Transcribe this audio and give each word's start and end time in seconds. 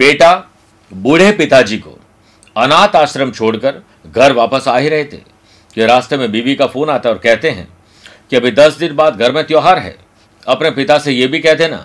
बेटा, 0.00 0.32
बूढ़े 0.90 1.30
पिताजी 1.32 1.76
को 1.78 1.98
अनाथ 2.56 2.94
आश्रम 2.96 3.30
छोड़कर 3.30 3.80
घर 4.06 4.32
वापस 4.32 4.68
आ 4.68 4.76
ही 4.78 4.88
रहे 4.88 5.04
थे 5.04 5.16
कि 5.74 5.86
रास्ते 5.86 6.16
में 6.16 6.30
बीवी 6.32 6.54
का 6.54 6.66
फ़ोन 6.66 6.90
आता 6.90 7.08
और 7.08 7.18
कहते 7.18 7.50
हैं 7.50 7.66
कि 8.30 8.36
अभी 8.36 8.50
दस 8.50 8.76
दिन 8.76 8.94
बाद 8.96 9.16
घर 9.16 9.32
में 9.32 9.42
त्योहार 9.46 9.78
है। 9.78 9.94
अपने 10.46 10.70
पिता 10.70 10.98
से 10.98 11.12
यह 11.12 11.28
भी 11.28 11.40
कह 11.40 11.54
देना 11.54 11.76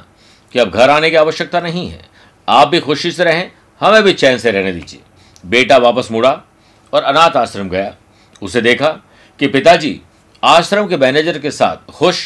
कि 0.54 0.60
अब 0.60 0.70
घर 0.70 0.90
आने 0.90 1.10
की 1.10 1.16
आवश्यकता 1.16 1.60
नहीं 1.60 1.88
है। 1.90 2.02
आप 2.48 2.68
भी 2.68 2.80
खुशी 2.80 3.12
से 3.12 3.24
रहें, 3.24 3.52
हमें 3.82 4.04
भी 4.04 4.14
चैन 4.14 4.38
से 4.38 4.52
रहने 4.52 4.72
दीजिए। 4.72 5.02
बेटा 5.44 5.78
वापस 5.78 6.08
मुड़ा 6.12 6.32
और 6.94 7.04
अनाथ 7.04 7.36
आश्रम 7.38 7.70
गया। 7.70 7.94
उसे 8.42 8.62
देखा 8.62 8.90
कि 9.40 9.48
पिताजी 9.48 10.00
आश्रम 10.44 10.88
के 10.88 10.98
मैनेजर 10.98 11.40
के 11.40 11.52
साथ 11.52 11.92
खुश 11.92 12.22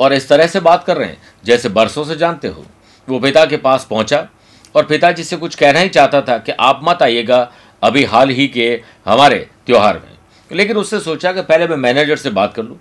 और 0.00 0.12
इस 0.12 0.28
तरह 0.28 0.46
से 0.46 0.60
बात 0.60 0.84
कर 0.84 0.96
रहे 0.96 1.08
हैं 1.08 1.22
जैसे 1.44 1.68
बरसों 1.70 2.04
से 2.04 2.16
जानते 2.16 2.48
हो। 2.48 2.66
वो 3.08 3.20
पिता 3.20 3.44
के 3.46 3.56
पास 3.56 3.86
पहुँचा 3.90 4.26
और 4.74 4.84
पिताजी 4.84 5.24
से 5.24 5.36
कुछ 5.36 5.54
कहना 5.54 5.80
ही 5.80 5.88
चाहता 5.88 6.20
था 6.20 6.36
कि 6.38 6.52
आप 6.52 6.80
मत 6.84 7.02
आइएगा, 7.02 7.50
अभी 7.82 8.04
हाल 8.04 8.30
ही 8.30 8.46
के 8.48 8.68
हमारे 9.06 9.38
त्यौहार 9.66 9.94
में। 9.94 10.16
लेकिन 10.50 10.76
उसने 10.76 11.00
सोचा 11.00 11.32
कि 11.32 11.42
पहले 11.42 11.66
मैं 11.66 11.76
मैनेजर 11.76 12.16
से 12.16 12.30
बात 12.30 12.54
कर 12.54 12.62
लूँ। 12.62 12.78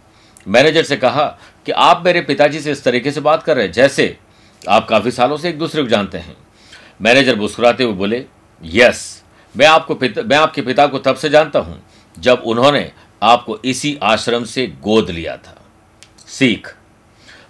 मैनेजर 0.47 0.83
से 0.83 0.97
कहा 0.97 1.25
कि 1.65 1.71
आप 1.71 2.01
मेरे 2.05 2.21
पिताजी 2.21 2.59
से 2.59 2.71
इस 2.71 2.83
तरीके 2.83 3.11
से 3.11 3.21
बात 3.21 3.43
कर 3.43 3.55
रहे 3.55 3.65
हैं, 3.65 3.71
जैसे 3.71 4.17
आप 4.61 4.87
काफ़ी 4.87 5.11
सालों 5.11 5.37
से 5.37 5.49
एक 5.49 5.57
दूसरे 5.59 5.83
को 5.83 5.89
जानते 5.89 6.17
हैं। 6.17 6.35
मैनेजर 7.01 7.35
मुस्कुराते 7.35 7.83
हुए 7.83 7.93
बोले, 7.93 8.25
यस, 8.61 9.23
मैं 9.55 9.67
आपको 9.67 9.95
पिता, 9.95 10.21
मैं 10.21 10.37
आपके 10.37 10.61
पिता 10.61 10.87
को 10.87 10.99
तब 10.99 11.15
से 11.15 11.29
जानता 11.29 11.59
हूँ, 11.59 11.81
जब 12.17 12.43
उन्होंने 12.45 12.91
आपको 13.21 13.57
इसी 13.65 13.97
आश्रम 14.03 14.43
से 14.43 14.65
गोद 14.81 15.09
लिया 15.09 15.35
था। 15.37 15.55
सीख, 16.27 16.73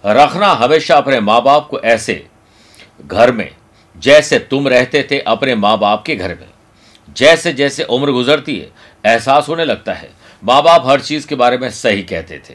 रखना 0.04 0.46
हमेशा 0.54 0.96
अपने 0.96 1.20
माँ 1.20 1.42
बाप 1.42 1.66
को 1.70 1.80
ऐसे 1.80 2.24
घर 3.00 3.32
में 3.32 3.50
जैसे 3.96 4.38
तुम 4.40 4.68
रहते 4.68 5.06
थे 5.10 5.18
अपने 5.18 5.54
माँ 5.54 5.78
बाप 5.78 6.02
के 6.06 6.16
घर 6.16 6.28
में। 6.30 6.48
जैसे 7.16 7.52
जैसे 7.52 7.84
उम्र 7.84 8.12
गुजरती 8.12 8.58
है, 8.58 8.70
एहसास 9.04 9.48
होने 9.48 9.64
लगता 9.64 9.92
है। 9.92 10.10
माँ 10.42 10.62
बाप 10.62 10.86
हर 10.86 11.00
चीज़ 11.00 11.26
के 11.26 11.34
बारे 11.34 11.58
में 11.58 11.70
सही 11.70 12.02
कहते 12.02 12.38
थे। 12.50 12.54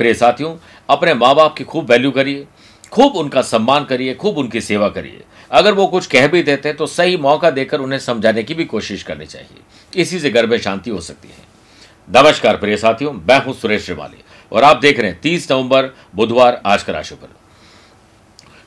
प्रिय 0.00 0.14
साथियों, 0.14 0.56
अपने 0.88 1.14
माँ 1.14 1.34
बाप 1.34 1.54
की 1.56 1.64
खूब 1.64 1.90
वैल्यू 1.90 2.10
करिए, 2.10 2.46
खूब 2.92 3.16
उनका 3.16 3.42
सम्मान 3.42 3.84
करिए, 3.84 4.14
खूब 4.14 4.38
उनकी 4.38 4.60
सेवा 4.60 4.88
करिए। 4.88 5.22
अगर 5.50 5.72
वो 5.72 5.86
कुछ 5.86 6.06
कह 6.06 6.26
भी 6.26 6.42
देते 6.42 6.68
हैं 6.68 6.76
तो 6.76 6.86
सही 6.86 7.16
मौका 7.16 7.50
देकर 7.50 7.80
उन्हें 7.80 7.98
समझाने 7.98 8.42
की 8.42 8.54
भी 8.54 8.64
कोशिश 8.64 9.02
करनी 9.02 9.26
चाहिए। 9.26 10.02
इसी 10.02 10.18
से 10.20 10.30
घर 10.30 10.46
में 10.46 10.58
शांति 10.58 10.90
हो 10.90 11.00
सकती 11.00 11.28
है। 11.28 12.22
नमस्कार 12.22 12.56
प्रिय 12.56 12.76
साथियों, 12.76 13.12
मैं 13.12 13.44
हूँ 13.44 13.54
सुरेश 13.54 13.84
श्रीमाली 13.84 14.22
और 14.52 14.64
आप 14.64 14.76
देख 14.76 15.00
रहे 15.00 15.10
हैं 15.10 15.20
तीस 15.20 15.50
नवंबर, 15.52 15.90
बुधवार, 16.14 16.60
आज 16.66 16.82
का 16.82 16.92
राशिफल। 16.92 17.28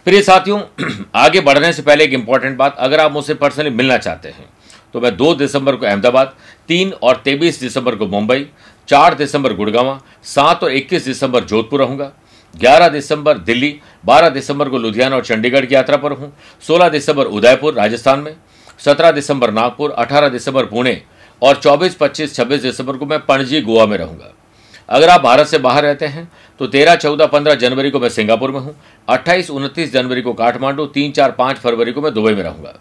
प्रिय 0.07 0.21
साथियों, 0.21 0.59
आगे 1.15 1.39
बढ़ने 1.39 1.71
से 1.73 1.81
पहले 1.81 2.03
एक 2.03 2.13
इंपॉर्टेंट 2.13 2.57
बात, 2.57 2.75
अगर 2.79 2.99
आप 2.99 3.11
मुझसे 3.11 3.33
पर्सनली 3.33 3.69
मिलना 3.69 3.97
चाहते 3.97 4.29
हैं 4.29 4.45
तो 4.93 4.99
मैं 5.01 5.15
दो 5.17 5.33
दिसंबर 5.35 5.75
को 5.75 5.85
अहमदाबाद, 5.85 6.33
तीन 6.67 6.91
और 6.93 7.15
तेईस 7.15 7.59
दिसंबर 7.59 7.95
को 7.95 8.07
मुंबई, 8.07 8.45
चार 8.87 9.13
दिसंबर 9.13 9.53
गुड़गावा, 9.53 9.99
सात 10.25 10.63
और 10.63 10.71
इक्कीस 10.71 11.05
दिसंबर 11.05 11.43
जोधपुर 11.43 11.79
रहूँगा, 11.79 12.11
ग्यारह 12.53 12.89
दिसंबर 12.89 13.37
दिल्ली, 13.37 13.75
बारह 14.05 14.29
दिसंबर 14.29 14.69
को 14.69 14.77
लुधियाना 14.77 15.15
और 15.15 15.25
चंडीगढ़ 15.25 15.65
की 15.65 15.75
यात्रा 15.75 15.97
पर 15.97 16.11
हूँ, 16.11 16.33
सोलह 16.63 16.89
दिसंबर 16.89 17.25
उदयपुर, 17.25 17.73
राजस्थान 17.73 18.19
में, 18.19 18.35
सत्रह 18.79 19.11
दिसंबर 19.11 19.51
नागपुर, 19.51 19.91
अठारह 19.91 20.29
दिसंबर 20.29 20.65
पुणे 20.65 21.01
और 21.41 21.55
चौबीस, 21.55 21.95
पच्चीस, 21.95 22.35
छब्बीस 22.35 22.61
दिसंबर 22.61 22.97
को 22.97 23.05
मैं 23.05 23.19
पणजी, 23.19 23.61
गोवा 23.61 23.85
में 23.85 23.97
रहूँगा। 23.97 24.33
अगर 24.89 25.09
आप 25.09 25.21
भारत 25.21 25.47
से 25.47 25.57
बाहर 25.57 25.83
रहते 25.83 26.05
हैं 26.05 26.31
तो 26.59 26.67
तेरह, 26.67 26.95
चौदह, 26.95 27.25
पंद्रह 27.25 27.55
जनवरी 27.55 27.89
को 27.91 27.99
मैं 27.99 28.09
सिंगापुर 28.09 28.51
में 28.51 28.59
हूँ, 28.59 28.75
अट्ठाईस, 29.07 29.49
उनतीस 29.49 29.91
जनवरी 29.93 30.21
को 30.21 30.33
काठमांडू, 30.33 30.85
तीन, 30.85 31.11
चार, 31.11 31.31
पाँच 31.31 31.57
फरवरी 31.57 31.91
को 31.91 32.01
मैं 32.01 32.13
दुबई 32.13 32.33
में 32.33 32.43
रहूँगा। 32.43 32.73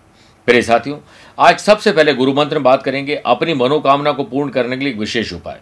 प्रिय 0.48 0.62
साथियों, 0.62 0.98
आज 1.38 1.58
सबसे 1.58 1.92
पहले 1.92 2.14
गुरु 2.14 2.32
मंत्र 2.32 2.54
में 2.54 2.62
बात 2.62 2.82
करेंगे 2.82 3.22
अपनी 3.26 3.54
मनोकामना 3.54 4.12
को 4.12 4.24
पूर्ण 4.24 4.50
करने 4.50 4.76
के 4.76 4.84
लिए 4.84 4.92
एक 4.92 4.98
विशेष 4.98 5.32
उपाय। 5.32 5.60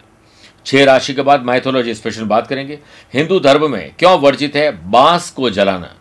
छह 0.65 0.83
राशि 0.83 1.13
के 1.13 1.21
बाद 1.21 1.43
माइथोलॉजी 1.43 1.93
स्पेशल 1.93 2.23
बात 2.23 2.47
करेंगे। 2.47 2.79
हिंदू 3.13 3.39
धर्म 3.39 3.69
में 3.71 3.93
क्यों 3.99 4.19
वर्जित 4.19 4.55
है 4.55 4.71
बाँस 4.91 5.29
को 5.31 5.49
जलाना? 5.49 5.93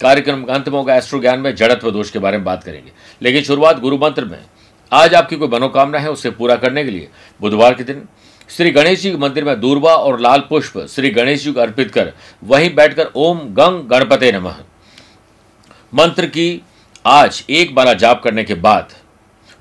कार्यक्रम 0.00 0.42
का 0.44 0.54
अंत 0.54 0.68
में 0.68 0.76
होगा 0.78 0.94
एस्ट्रो 0.94 1.20
ज्ञान 1.20 1.40
में 1.40 1.54
जड़त्व 1.54 1.90
दोष 1.90 2.10
के 2.10 2.18
बारे 2.18 2.36
में 2.36 2.44
बात 2.44 2.64
करेंगे। 2.64 2.92
लेकिन 3.22 3.42
शुरुआत 3.42 3.80
गुरु 3.80 3.98
मंत्र 3.98 4.24
में। 4.24 4.38
आज 4.92 5.14
आपकी 5.14 5.36
कोई 5.36 5.48
मनोकामना 5.48 5.98
है 5.98 6.10
उसे 6.10 6.30
पूरा 6.30 6.56
करने 6.56 6.84
के 6.84 6.90
लिए 6.90 7.08
बुधवार 7.40 7.74
के 7.74 7.84
दिन 7.84 8.02
श्री 8.50 8.70
गणेश 8.70 9.00
जी 9.00 9.10
के 9.10 9.16
मंदिर 9.16 9.44
में 9.44 9.58
दूरबा 9.60 9.90
और 9.90 10.18
लाल 10.20 10.40
पुष्प 10.40 10.78
श्री 10.90 11.08
गणेश 11.10 11.42
जी 11.44 11.52
को 11.52 11.60
अर्पित 11.60 11.90
कर 11.90 12.12
वहीं 12.42 12.74
बैठकर 12.74 13.10
ओम 13.16 13.38
गंग 13.54 13.88
गणपते 13.88 14.30
नमः। 14.32 14.56
मंत्र 15.92 16.26
की 16.26 16.62
आज 17.04 17.42
एक 17.50 17.74
बार 17.74 17.92
जाप 17.94 18.22
करने 18.22 18.44
के 18.44 18.54
बाद 18.56 18.92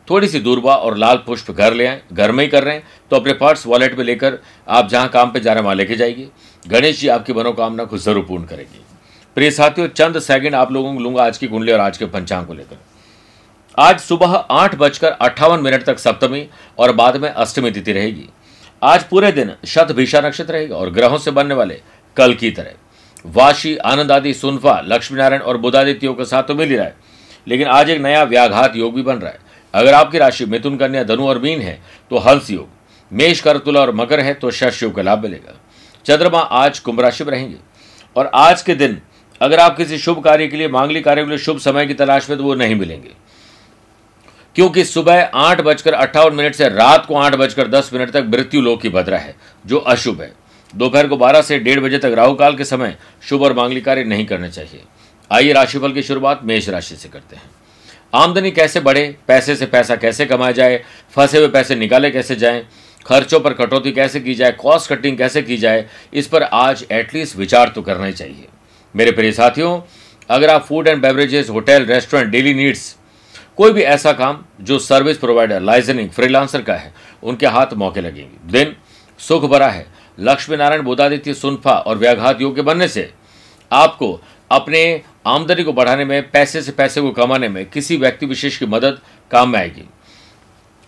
थोड़ी 0.07 0.27
सी 0.27 0.39
दूरबा 0.39 0.75
और 0.75 0.97
लाल 0.97 1.17
पुष्प 1.17 1.51
घर 1.51 1.73
ले 1.73 1.85
आए, 1.87 2.01
घर 2.13 2.31
में 2.31 2.43
ही 2.43 2.49
कर 2.49 2.63
रहे 2.63 2.75
हैं। 2.75 2.83
तो 3.11 3.15
अपने 3.15 3.33
पर्स 3.33 3.65
वॉलेट 3.67 3.97
में 3.97 4.03
लेकर 4.05 4.37
आप 4.67 4.89
जहाँ 4.89 5.09
काम 5.09 5.31
पे 5.31 5.39
जा 5.39 5.51
रहे 5.51 5.59
हैं, 5.59 5.63
वहाँ 5.63 5.75
लेके 5.75 5.95
जाइए। 5.95 6.29
गणेश 6.65 6.99
जी 6.99 7.07
आपकी 7.07 7.33
मनोकामना 7.33 7.83
को 7.83 7.97
ज़रूर 7.97 8.25
पूर्ण 8.25 8.45
करेंगे। 8.45 8.79
प्रिय 9.37 9.51
साथियों, 9.51 9.87
चंद 9.89 10.19
सेकंड 10.19 10.55
आप 10.55 10.71
लोगों 10.71 10.93
को 10.93 10.99
लूँगा 10.99 11.23
आज 11.23 11.37
की 11.37 11.47
कुंडली 11.47 11.71
और 11.71 11.79
आज 11.79 11.97
के 11.97 12.05
पंचांग 12.07 12.47
को 12.47 12.53
लेकर। 12.53 12.77
आज 13.77 13.99
सुबह 13.99 14.35
आठ 14.51 14.75
बजकर 14.77 15.11
अट्ठावन 15.11 15.59
मिनट 15.59 15.85
तक 15.85 15.99
सप्तमी 15.99 16.47
और 16.77 16.91
बाद 16.93 17.17
में 17.17 17.29
अष्टमी 17.29 17.71
तिथि 17.71 17.93
रहेगी। 17.93 18.29
आज 18.81 19.03
पूरे 19.03 19.31
दिन 19.31 19.51
शत 19.65 19.91
भीषा 19.91 20.19
नक्षत्र 20.21 20.53
रहेगा 20.53 20.75
और 20.75 20.89
ग्रहों 20.89 21.17
से 21.17 21.31
बनने 21.31 21.53
वाले 21.53 21.79
कल 22.17 22.33
की 22.33 22.49
तरह। 22.51 22.73
वाशी, 23.25 23.75
आनंद 23.77 24.11
आदि, 24.11 24.33
सुनफा, 24.33 24.79
लक्ष्मीनारायण 24.85 25.41
और 25.41 25.57
बुधादित्य 25.57 26.05
योग 26.07 26.17
के 26.17 26.25
साथ 26.25 26.43
तो 26.43 26.55
मिल 26.55 26.69
ही 26.69 26.75
रहा 26.75 26.85
है, 26.85 26.95
लेकिन 27.47 27.67
आज 27.67 27.89
एक 27.89 28.01
नया 28.01 28.23
व्याघात 28.23 28.75
योग 28.75 28.93
भी 28.95 29.01
बन 29.01 29.15
रहा 29.15 29.31
है। 29.31 29.39
अगर 29.73 29.93
आपकी 29.93 30.17
राशि 30.17 30.45
मिथुन, 30.45 30.77
कन्या, 30.77 31.03
धनु 31.03 31.27
और 31.27 31.39
मीन 31.39 31.61
है 31.61 31.79
तो 32.11 32.17
हंस 32.19 32.51
योग। 32.51 32.67
मेष 33.11 33.41
कर 33.41 33.57
तुला 33.57 33.81
और 33.81 33.93
मकर 33.95 34.19
है 34.19 34.33
तो 34.33 34.51
शश 34.51 34.83
योग 34.83 34.95
का 34.95 35.01
लाभ 35.01 35.23
मिलेगा। 35.23 35.59
चंद्रमा 36.05 36.39
आज 36.39 36.79
कुंभ 36.79 36.99
राशि 37.01 37.23
में 37.23 37.31
रहेंगे। 37.31 37.57
और 38.15 38.29
आज 38.35 38.61
के 38.61 38.75
दिन, 38.75 38.99
अगर 39.41 39.59
आप 39.59 39.77
किसी 39.77 39.97
शुभ 39.97 40.23
कार्य 40.23 40.47
के 40.47 40.57
लिए, 40.57 40.67
मांगलिक 40.69 41.05
कार्य 41.05 41.23
के 41.23 41.29
लिए 41.29 41.37
शुभ 41.39 41.57
समय 41.59 41.85
की 41.85 41.93
तलाश 41.93 42.29
में 42.29 42.37
तो 42.37 42.43
वो 42.43 42.55
नहीं 42.55 42.75
मिलेंगे। 42.75 43.11
क्योंकि 44.55 44.83
सुबह 44.85 45.21
आठ 45.35 45.61
बजकर 45.61 45.93
अट्ठावन 45.93 46.35
मिनट 46.35 46.55
से 46.55 46.69
रात 46.69 47.05
को 47.05 47.15
आठ 47.15 47.35
बजकर 47.35 47.67
दस 47.67 47.89
मिनट 47.93 48.11
तक 48.11 48.25
मृत्यु 48.27 48.61
लोक 48.61 48.81
की 48.81 48.89
भद्रा 48.89 49.17
है, 49.17 49.35
जो 49.65 49.77
अशुभ 49.77 50.21
है। 50.21 50.31
दोपहर 50.73 51.07
को 51.07 51.17
बारह 51.17 51.41
से 51.41 51.59
डेढ़ 51.59 51.79
बजे 51.79 51.97
तक 51.97 52.13
राहु 52.15 52.33
काल 52.33 52.55
के 52.55 52.65
समय 52.65 52.97
शुभ 53.29 53.43
और 53.43 53.53
मांगली 53.53 53.81
कार्य 53.81 54.03
नहीं 54.03 54.25
करने 54.25 54.49
चाहिए। 54.49 54.81
आइए 55.31 55.53
राशिफल 55.53 55.91
की 55.91 56.01
शुरुआत 56.03 56.41
मेष 56.43 56.69
राशि 56.69 56.95
से 56.95 57.09
करते 57.09 57.35
हैं। 57.35 57.49
आमदनी 58.13 58.51
कैसे 58.51 58.79
बढ़े, 58.79 59.15
पैसे 59.27 59.55
से 59.55 59.65
पैसा 59.65 59.95
कैसे 59.95 60.25
कमाया 60.25 60.51
जाए, 60.51 60.81
फंसे 61.15 61.37
हुए 61.37 61.47
पैसे 61.47 61.75
निकाले 61.75 62.11
कैसे 62.11 62.35
जाएँ, 62.35 62.65
खर्चों 63.05 63.39
पर 63.39 63.53
कटौती 63.53 63.91
कैसे 63.91 64.19
की 64.19 64.33
जाए 64.35 64.51
कॉस्ट 64.51 64.89
कटिंग 64.89 65.17
कैसे 65.17 65.41
की 65.41 65.57
जाए, 65.57 65.85
इस 66.13 66.27
पर 66.27 66.43
आज 66.43 66.85
एटलीस्ट 66.91 67.35
विचार 67.37 67.69
तो 67.69 67.81
करना 67.81 68.05
ही 68.05 68.13
चाहिए। 68.13 68.47
मेरे 68.95 69.11
प्रिय 69.11 69.31
साथियों, 69.31 69.79
अगर 70.29 70.49
आप 70.49 70.65
food 70.65 70.87
and 70.87 71.01
beverages 71.01 71.49
hotel 71.49 71.85
restaurant 71.85 72.31
daily 72.31 72.53
needs 72.53 72.95
कोई 73.57 73.73
भी 73.73 73.81
ऐसा 73.81 74.13
काम 74.13 74.45
जो 74.61 74.79
सर्विस 74.79 75.17
प्रोवाइडर 75.17 75.61
लाइजनिंग 75.61 76.09
फ्रीलांसर 76.09 76.61
का 76.61 76.73
है, 76.73 76.93
उनके 77.23 77.45
हाथ 77.45 77.73
मौके 77.73 78.01
लगेंगे। 78.01 78.51
दिन, 78.51 78.75
सुख 79.19 79.43
भरा 79.43 79.67
है। 79.67 79.87
लक्ष्मी 80.19 80.57
नारायण 80.57 80.81
बोधादित्य 80.81 81.33
सुनफा 81.33 81.71
और 81.71 81.97
व्याघात 81.97 82.41
योग्य 82.41 82.61
बनने 82.61 82.87
से 82.87 83.13
आपको 83.71 84.21
अपने 84.51 85.01
आमदनी 85.25 85.63
को 85.63 85.73
बढ़ाने 85.73 86.05
में, 86.05 86.31
पैसे 86.31 86.61
से 86.61 86.71
पैसे 86.71 87.01
को 87.01 87.11
कमाने 87.11 87.49
में 87.49 87.65
किसी 87.65 87.97
व्यक्ति 87.97 88.25
विशेष 88.25 88.57
की 88.57 88.65
मदद 88.65 88.99
काम 89.31 89.49
में 89.49 89.59
आएगी। 89.59 89.89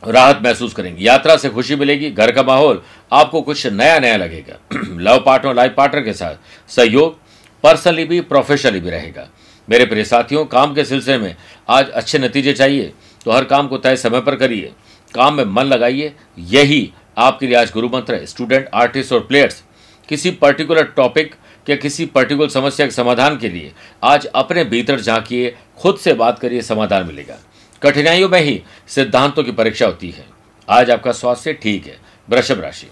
राहत 0.07 0.39
महसूस 0.43 0.73
करेंगे। 0.73 1.03
यात्रा 1.03 1.37
से 1.37 1.49
खुशी 1.49 1.75
मिलेगी, 1.75 2.11
घर 2.11 2.31
का 2.31 2.43
माहौल 2.43 2.83
आपको 3.11 3.41
कुछ 3.41 3.67
नया 3.67 3.99
नया 3.99 4.17
लगेगा। 4.17 4.55
लव 4.73 5.23
पार्टनर, 5.25 5.55
लाइफ 5.55 5.73
पार्टनर 5.77 6.01
के 6.01 6.13
साथ 6.13 6.35
सहयोग 6.69 7.19
पर्सनली 7.63 8.05
भी 8.05 8.21
प्रोफेशनली 8.21 8.79
भी 8.79 8.89
रहेगा। 8.89 9.27
मेरे 9.67 9.85
प्रिय 9.85 10.03
साथियों, 10.03 10.45
काम 10.45 10.73
के 10.73 10.83
सिलसिले 10.85 11.17
में 11.17 11.35
आज 11.69 11.89
अच्छे 11.89 12.19
नतीजे 12.19 12.53
चाहिए 12.53 12.93
तो 13.25 13.31
हर 13.31 13.45
काम 13.45 13.67
को 13.67 13.77
तय 13.77 13.95
समय 13.95 14.21
पर 14.21 14.35
करिए। 14.35 14.71
काम 15.13 15.33
में 15.33 15.43
मन 15.45 15.63
लगाइए, 15.63 16.13
यही 16.37 16.91
आपके 17.17 17.47
लिए 17.47 17.55
आज 17.55 17.71
गुरु 17.71 17.89
मंत्र 17.89 18.15
है। 18.15 18.25
स्टूडेंट 18.25 18.69
आर्टिस्ट 18.73 19.13
और 19.13 19.19
प्लेयर्स 19.19 19.63
किसी 20.09 20.31
पर्टिकुलर 20.31 20.83
टॉपिक 20.87 21.35
या 21.69 21.75
किसी 21.75 22.05
पर्टिकुलर 22.05 22.49
समस्या 22.49 22.85
के 22.85 22.91
समाधान 22.91 23.37
के 23.37 23.49
लिए 23.49 23.71
आज 24.03 24.25
अपने 24.25 24.63
भीतर 24.63 25.01
झांकिए, 25.01 25.55
खुद 25.77 25.97
से 25.97 26.13
बात 26.13 26.39
करिए, 26.39 26.61
समाधान 26.61 27.05
मिलेगा। 27.07 27.37
कठिनाइयों 27.81 28.29
में 28.29 28.39
ही 28.41 28.61
सिद्धांतों 28.87 29.43
की 29.43 29.51
परीक्षा 29.51 29.85
होती 29.85 30.09
है। 30.09 30.25
आज 30.67 30.91
आपका 30.91 31.11
स्वास्थ्य 31.11 31.53
ठीक 31.53 31.87
है। 31.87 31.97
वृषभ 32.29 32.61
राशि। 32.61 32.87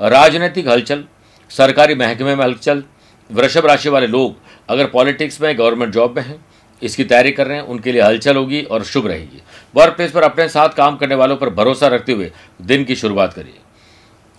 राजनीतिक 0.00 0.68
हलचल, 0.68 1.04
सरकारी 1.50 1.94
महकमे 1.94 2.34
में 2.34 2.44
हलचल, 2.44 2.82
वृषभ 3.30 3.66
राशि 3.66 3.88
वाले 3.88 4.06
लोग 4.06 4.36
अगर 4.68 4.86
पॉलिटिक्स 4.88 5.40
में, 5.40 5.56
गवर्नमेंट 5.58 5.92
जॉब 5.92 6.16
में 6.16 6.22
हैं, 6.24 6.44
इसकी 6.82 7.04
तैयारी 7.04 7.32
कर 7.32 7.46
रहे 7.46 7.56
हैं, 7.56 7.64
उनके 7.64 7.92
लिए 7.92 8.02
हलचल 8.02 8.36
होगी 8.36 8.62
और 8.62 8.84
शुभ 8.84 9.06
रहेगी। 9.06 9.40
वर्क 9.74 9.96
प्लेस 9.96 10.10
पर 10.12 10.22
अपने 10.22 10.48
साथ 10.48 10.68
काम 10.76 10.96
करने 10.96 11.14
वालों 11.14 11.36
पर 11.36 11.50
भरोसा 11.52 11.86
रखते 11.88 12.12
हुए 12.12 12.30
दिन 12.62 12.84
की 12.84 12.96
शुरुआत 12.96 13.32
करिए। 13.32 13.60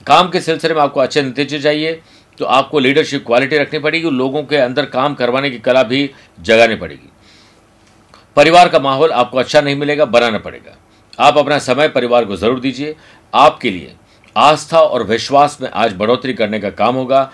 काम 0.07 0.29
के 0.29 0.41
सिलसिले 0.41 0.73
में 0.73 0.81
आपको 0.81 0.99
अच्छे 0.99 1.21
नतीजे 1.23 1.59
चाहिए 1.59 1.99
तो 2.39 2.45
आपको 2.47 2.79
लीडरशिप 2.79 3.25
क्वालिटी 3.25 3.57
रखनी 3.57 3.79
पड़ेगी, 3.79 4.09
लोगों 4.11 4.43
के 4.43 4.57
अंदर 4.57 4.85
काम 4.87 5.13
करवाने 5.15 5.49
की 5.49 5.59
कला 5.59 5.83
भी 5.83 6.09
जगानी 6.39 6.75
पड़ेगी। 6.75 7.09
परिवार 8.37 8.69
का 8.69 8.79
माहौल 8.79 9.11
आपको 9.13 9.37
अच्छा 9.37 9.61
नहीं 9.61 9.75
मिलेगा, 9.75 10.05
बनाना 10.05 10.37
पड़ेगा। 10.39 10.75
आप 11.19 11.37
अपना 11.37 11.59
समय 11.59 11.87
परिवार 11.89 12.25
को 12.25 12.35
ज़रूर 12.35 12.59
दीजिए। 12.59 12.95
आपके 13.33 13.69
लिए 13.69 13.93
आस्था 14.35 14.79
और 14.79 15.03
विश्वास 15.05 15.57
में 15.61 15.69
आज 15.71 15.93
बढ़ोतरी 15.93 16.33
करने 16.33 16.59
का 16.59 16.69
काम 16.71 16.95
होगा 16.95 17.29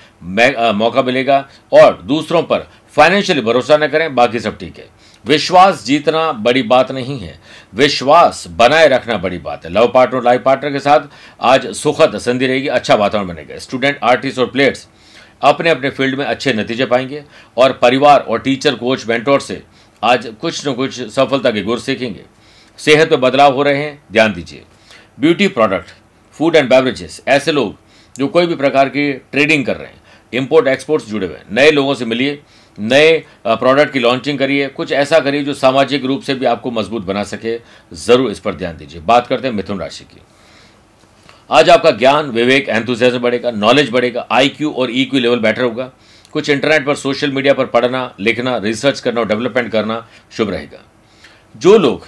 मौका 0.74 1.02
मिलेगा 1.02 1.48
और 1.74 2.02
दूसरों 2.04 2.42
पर 2.44 2.68
फाइनेंशियली 2.96 3.42
भरोसा 3.42 3.78
न 3.78 3.88
करें, 3.88 4.14
बाकी 4.16 4.40
सब 4.40 4.58
ठीक 4.58 4.78
है। 4.78 4.88
विश्वास 5.26 5.84
जीतना 5.86 6.32
बड़ी 6.32 6.62
बात 6.64 6.92
नहीं 6.92 7.20
है। 7.20 7.40
विश्वास 7.76 8.44
बनाए 8.50 8.88
रखना 8.88 9.18
बड़ी 9.18 9.38
बात 9.38 9.66
है। 9.66 9.72
लव 9.72 9.88
पार्टनर 9.88 10.24
लाइफ 10.24 10.42
पार्टनर 10.44 10.72
के 10.72 10.80
साथ 10.80 11.08
आज 11.42 11.68
सुखद 11.76 12.18
संधि 12.18 12.48
रहेगी 12.48 12.68
अच्छा 12.68 12.96
वातावरण 12.96 13.28
बनेगा। 13.28 13.58
स्टूडेंट 13.58 14.00
आर्टिस्ट 14.04 14.40
और 14.40 14.46
प्लेयर्स 14.46 14.88
अपने 15.42 15.70
अपने 15.70 15.90
फ़ील्ड 15.90 16.18
में 16.18 16.26
अच्छे 16.26 16.54
नतीजे 16.54 16.86
पाएँगे 16.86 17.24
और 17.58 17.72
परिवार 17.72 18.20
और 18.20 18.40
टीचर 18.40 18.76
कोच 18.76 19.08
मेंटोर 19.08 19.40
से 19.42 19.62
आज 20.04 20.28
कुछ 20.42 20.68
न 20.68 20.74
कुछ 20.74 21.02
सफलता 21.10 21.52
के 21.52 21.62
गुर 21.62 21.80
सीखेंगे। 21.80 22.26
सेहत 22.80 23.12
में 23.12 23.22
बदलाव 23.22 23.56
हो 23.56 23.64
रहे 23.64 23.78
हैं, 23.78 24.02
ध्यान 24.12 24.34
दीजिए। 24.34 24.64
Beauty 25.20 25.48
product 25.48 25.90
food 26.36 26.56
and 26.56 26.70
beverages 26.70 27.22
ऐसे 27.28 27.52
लोग 27.52 27.76
जो 28.16 28.28
कोई 28.28 28.46
भी 28.46 28.56
प्रकार 28.56 28.90
की 28.90 29.12
ट्रेडिंग 29.14 29.66
कर 29.66 29.78
रहे 29.78 29.88
हैं 29.88 30.00
इम्पोर्ट 30.34 30.68
एक्सपोर्ट्स 30.68 31.08
जुड़े 31.08 31.28
हुए 31.28 31.36
हैं, 31.36 31.46
नए 31.52 31.72
लोगों 31.72 31.94
से 31.96 32.06
मिलिए 32.06 32.42
नए 32.78 33.18
प्रोडक्ट 33.48 33.94
की 33.94 34.00
लॉन्चिंग 34.00 34.40
करिए। 34.40 34.68
कुछ 34.68 34.92
ऐसा 34.92 35.20
करिए 35.20 35.44
जो 35.44 35.54
सामाजिक 35.54 36.06
रूप 36.06 36.22
से 36.22 36.36
भी 36.36 36.46
आपको 36.46 36.72
मज़बूत 36.72 37.06
बना 37.06 37.24
सके। 37.24 37.58
ज़रूर 37.96 38.32
इस 38.32 38.40
पर 38.40 38.56
ध्यान 38.56 38.78
दीजिए। 38.78 39.02
बात 39.02 39.28
करते 39.28 39.48
हैं 39.48 39.56
मिथुन 39.56 39.80
राशि 39.80 40.04
की। 40.04 40.22
आज 41.50 41.70
आपका 41.70 41.92
ज्ञान, 41.92 42.30
विवेक 42.32 42.70
एंथुजियाज्म 42.70 43.20
बढ़ेगा 43.20 43.52
नॉलेज 43.52 43.90
बढ़ेगा 43.90 44.26
आईक्यू 44.32 44.72
और 44.72 44.92
ईक्यू 44.92 45.20
लेवल 45.20 45.40
बेटर 45.40 45.62
होगा। 45.62 45.92
कुछ 46.34 46.50
इंटरनेट 46.50 46.86
पर 46.86 46.96
सोशल 46.96 47.32
मीडिया 47.32 47.54
पर 47.54 47.66
पढ़ना, 47.66 48.14
लिखना 48.20 48.58
रिसर्च 48.58 49.00
करना 49.00 49.22
और 49.22 49.28
डेवलपमेंट 49.28 49.72
करना 49.72 50.06
शुभ 50.32 50.50
रहेगा। 50.50 50.80
जो 51.56 51.78
लोग 51.78 52.06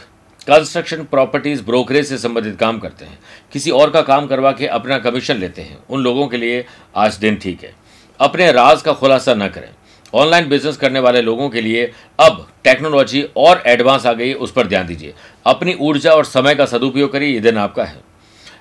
कंस्ट्रक्शन 0.47 1.03
प्रॉपर्टीज़ 1.03 1.63
ब्रोकरेज 1.63 2.05
से 2.05 2.17
संबंधित 2.17 2.57
काम 2.59 2.79
करते 2.79 3.05
हैं, 3.05 3.19
किसी 3.53 3.71
और 3.71 3.89
का 3.89 4.01
काम 4.01 4.27
करवा 4.27 4.51
के 4.51 4.67
अपना 4.67 4.97
कमीशन 4.99 5.37
लेते 5.37 5.61
हैं, 5.61 5.77
उन 5.89 6.01
लोगों 6.01 6.27
के 6.27 6.37
लिए 6.37 6.65
आज 6.95 7.15
दिन 7.15 7.35
ठीक 7.35 7.63
है। 7.63 7.73
अपने 8.19 8.51
राज 8.51 8.81
का 8.81 8.93
खुलासा 8.93 9.33
न 9.33 9.47
करें। 9.47 9.69
ऑनलाइन 10.13 10.47
बिज़नेस 10.49 10.77
करने 10.77 10.99
वाले 10.99 11.21
लोगों 11.21 11.49
के 11.49 11.61
लिए 11.61 11.91
अब 12.19 12.47
टेक्नोलॉजी 12.63 13.21
और 13.37 13.63
एडवांस 13.67 14.05
आ 14.05 14.13
गई, 14.13 14.33
उस 14.33 14.51
पर 14.51 14.67
ध्यान 14.67 14.85
दीजिए। 14.87 15.13
अपनी 15.45 15.73
ऊर्जा 15.73 16.11
और 16.11 16.25
समय 16.25 16.55
का 16.55 16.65
सदुपयोग 16.65 17.11
करिए, 17.11 17.33
ये 17.33 17.39
दिन 17.39 17.57
आपका 17.57 17.83
है। 17.83 18.01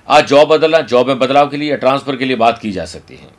आज 0.07 0.27
जॉब 0.27 0.47
बदलना, 0.49 0.79
जॉब 0.81 1.07
में 1.07 1.19
बदलाव 1.19 1.49
के 1.49 1.57
लिए 1.57 1.69
या 1.69 1.75
ट्रांसफ़र 1.77 2.15
के 2.15 2.25
लिए 2.25 2.35
बात 2.37 2.59
की 2.59 2.71
जा 2.71 2.85
सकती 2.85 3.15
है। 3.15 3.29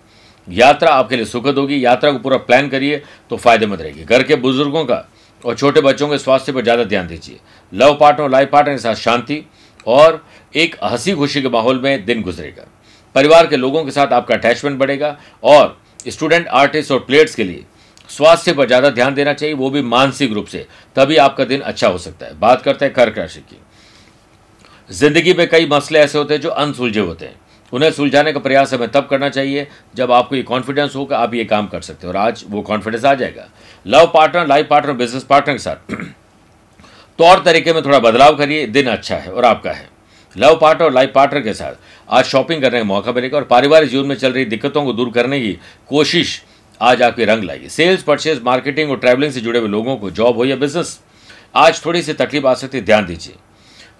यात्रा 0.48 0.90
आपके 0.90 1.16
लिए 1.16 1.24
सुखद 1.24 1.58
होगी, 1.58 1.84
यात्रा 1.84 2.10
को 2.12 2.18
पूरा 2.18 2.36
प्लान 2.38 2.68
करिए 2.68 3.02
तो 3.30 3.36
फ़ायदेमंद 3.36 3.82
रहेगी। 3.82 4.04
घर 4.04 4.22
के 4.22 4.36
बुज़ुर्गों 4.36 4.84
का 4.84 5.04
और 5.42 5.54
छोटे 5.56 5.80
बच्चों 5.80 6.08
के 6.08 6.18
स्वास्थ्य 6.18 6.52
पर 6.52 6.62
ज़्यादा 6.62 6.84
ध्यान 6.84 7.06
दीजिए। 7.06 7.38
लव 7.72 7.96
पार्टनर 8.00 8.30
लाइफ 8.30 8.50
पार्टनर 8.50 8.74
के 8.74 8.80
साथ 8.80 8.94
शांति 8.94 9.44
और 9.86 10.24
एक 10.54 10.76
हँसी 10.84 11.12
खुशी 11.12 11.42
के 11.42 11.48
माहौल 11.48 11.80
में 11.80 12.04
दिन 12.04 12.22
गुजरेगा। 12.22 12.66
परिवार 13.14 13.46
के 13.46 13.56
लोगों 13.56 13.84
के 13.84 13.90
साथ 13.90 14.12
आपका 14.12 14.34
अटैचमेंट 14.34 14.78
बढ़ेगा 14.78 15.16
और 15.42 15.76
स्टूडेंट, 16.06 16.46
आर्टिस्ट 16.48 16.92
और 16.92 16.98
प्लेयर्स 17.00 17.34
के 17.34 17.44
लिए 17.44 17.64
स्वास्थ्य 18.10 18.52
पर 18.52 18.66
ज़्यादा 18.66 18.90
ध्यान 18.90 19.14
देना 19.14 19.32
चाहिए, 19.32 19.54
वो 19.54 19.70
भी 19.70 19.82
मानसिक 19.82 20.32
रूप 20.32 20.46
से। 20.46 20.66
तभी 20.96 21.16
आपका 21.16 21.44
दिन 21.44 21.60
अच्छा 21.60 21.88
हो 21.88 21.98
सकता 21.98 22.26
है। 22.26 22.38
बात 22.38 22.62
करते 22.62 22.84
हैं 22.84 22.94
कर्क 22.94 23.18
राशि 23.18 23.40
की। 23.40 23.58
ज़िंदगी 24.90 25.32
में 25.34 25.48
कई 25.48 25.66
मसले 25.66 25.98
ऐसे 25.98 26.18
होते 26.18 26.34
हैं 26.34 26.40
जो 26.40 26.48
अनसुलझे 26.48 27.00
होते 27.00 27.26
हैं। 27.26 27.40
उन्हें 27.72 27.90
सुलझाने 27.90 28.32
का 28.32 28.40
प्रयास 28.40 28.74
हमें 28.74 28.88
तब 28.88 29.06
करना 29.06 29.28
चाहिए, 29.28 29.66
जब 29.94 30.12
आपको 30.12 30.36
ये 30.36 30.42
कॉन्फिडेंस 30.42 30.96
हो 30.96 31.04
कि 31.04 31.14
आप 31.14 31.34
ये 31.34 31.44
काम 31.44 31.66
कर 31.66 31.80
सकते 31.80 32.06
हो 32.06 32.12
और 32.12 32.16
आज 32.18 32.44
वो 32.48 32.62
कॉन्फिडेंस 32.62 33.04
आ 33.04 33.14
जाएगा। 33.14 33.48
Love 33.86 34.10
partner 34.14 34.46
life 34.46 34.66
partner 34.68 34.92
business 34.92 35.24
partner 35.24 35.54
के 35.54 35.58
साथ। 35.58 35.94
तौर 37.18 37.42
तरीके 37.44 37.72
में 37.72 37.84
थोड़ा 37.84 37.98
बदलाव 37.98 38.36
करिए, 38.36 38.66
दिन 38.66 38.86
अच्छा 38.86 39.16
है 39.16 39.32
और 39.32 39.44
आपका 39.44 39.70
है। 39.70 39.88
लव 40.36 40.58
पार्टनर 40.60 40.86
और 40.86 40.92
लाइफ 40.92 41.12
पार्टनर 41.14 41.40
के 41.40 41.54
साथ। 41.54 41.74
आज 42.08 42.24
शॉपिंग 42.24 42.62
करने 42.62 42.78
का 42.78 42.84
मौका 42.84 43.12
मिलेगा 43.12 43.36
और 43.36 43.44
पारिवारिक 43.44 43.90
जीवन 43.90 44.06
में 44.06 44.16
चल 44.16 44.32
रही 44.32 44.44
दिक्कतों 44.44 44.84
को 44.84 44.92
दूर 44.92 45.10
करने 45.10 45.40
की 45.40 45.52
कोशिश 45.88 46.42
आज 46.80 47.02
आपके 47.02 47.24
रंग 47.24 47.42
लाइए 47.44 47.68
सेल्स 47.68 48.02
परचेज 48.02 48.40
मार्केटिंग 48.42 48.90
और 48.90 48.96
ट्रैवलिंग 48.98 49.32
से 49.32 49.40
जुड़े 49.40 49.58
हुए 49.58 49.68
लोगों 49.68 49.96
को 49.96 50.10
जॉब 50.10 50.36
हो 50.36 50.44
या 50.44 50.56
बिज़नेस 50.56 50.98
आज 51.54 51.84
थोड़ी 51.84 52.02
सी 52.02 52.12
तकलीफ़ 52.12 52.46
आ 52.46 52.54
सकती 52.54 52.78
है, 52.78 52.84
ध्यान 52.84 53.06
दीजिए। 53.06 53.34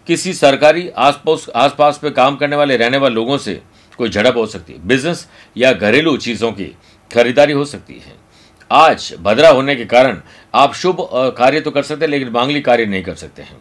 किसी 0.06 0.32
सरकारी 0.34 0.88
आसपास 0.88 1.46
आसपास 1.56 1.98
पे 1.98 2.10
काम 2.10 2.36
करने 2.36 2.56
वाले, 2.56 2.76
रहने 2.76 2.96
वाले 2.96 3.14
लोगों 3.14 3.38
से 3.38 3.60
कोई 3.98 4.08
झड़प 4.08 4.36
हो 4.36 4.46
सकती 4.46 4.72
है। 4.72 4.86
बिज़नेस 4.86 5.26
या 5.56 5.72
घरेलू 5.72 6.16
चीज़ों 6.16 6.50
की 6.52 6.64
खरीदारी 7.10 7.52
हो 7.52 7.64
सकती 7.64 7.94
है। 7.96 8.12
आज 8.70 9.14
भद्रा 9.20 9.48
होने 9.48 9.76
के 9.76 9.84
कारण 9.86 10.20
आप 10.54 10.74
शुभ 10.74 11.08
कार्य 11.38 11.60
तो 11.60 11.70
कर 11.70 11.82
सकते 11.82 12.04
हैं, 12.04 12.10
लेकिन 12.10 12.28
मांगलिक 12.30 12.64
कार्य 12.64 12.86
नहीं 12.86 13.02
कर 13.02 13.14
सकते 13.14 13.42
हैं। 13.42 13.56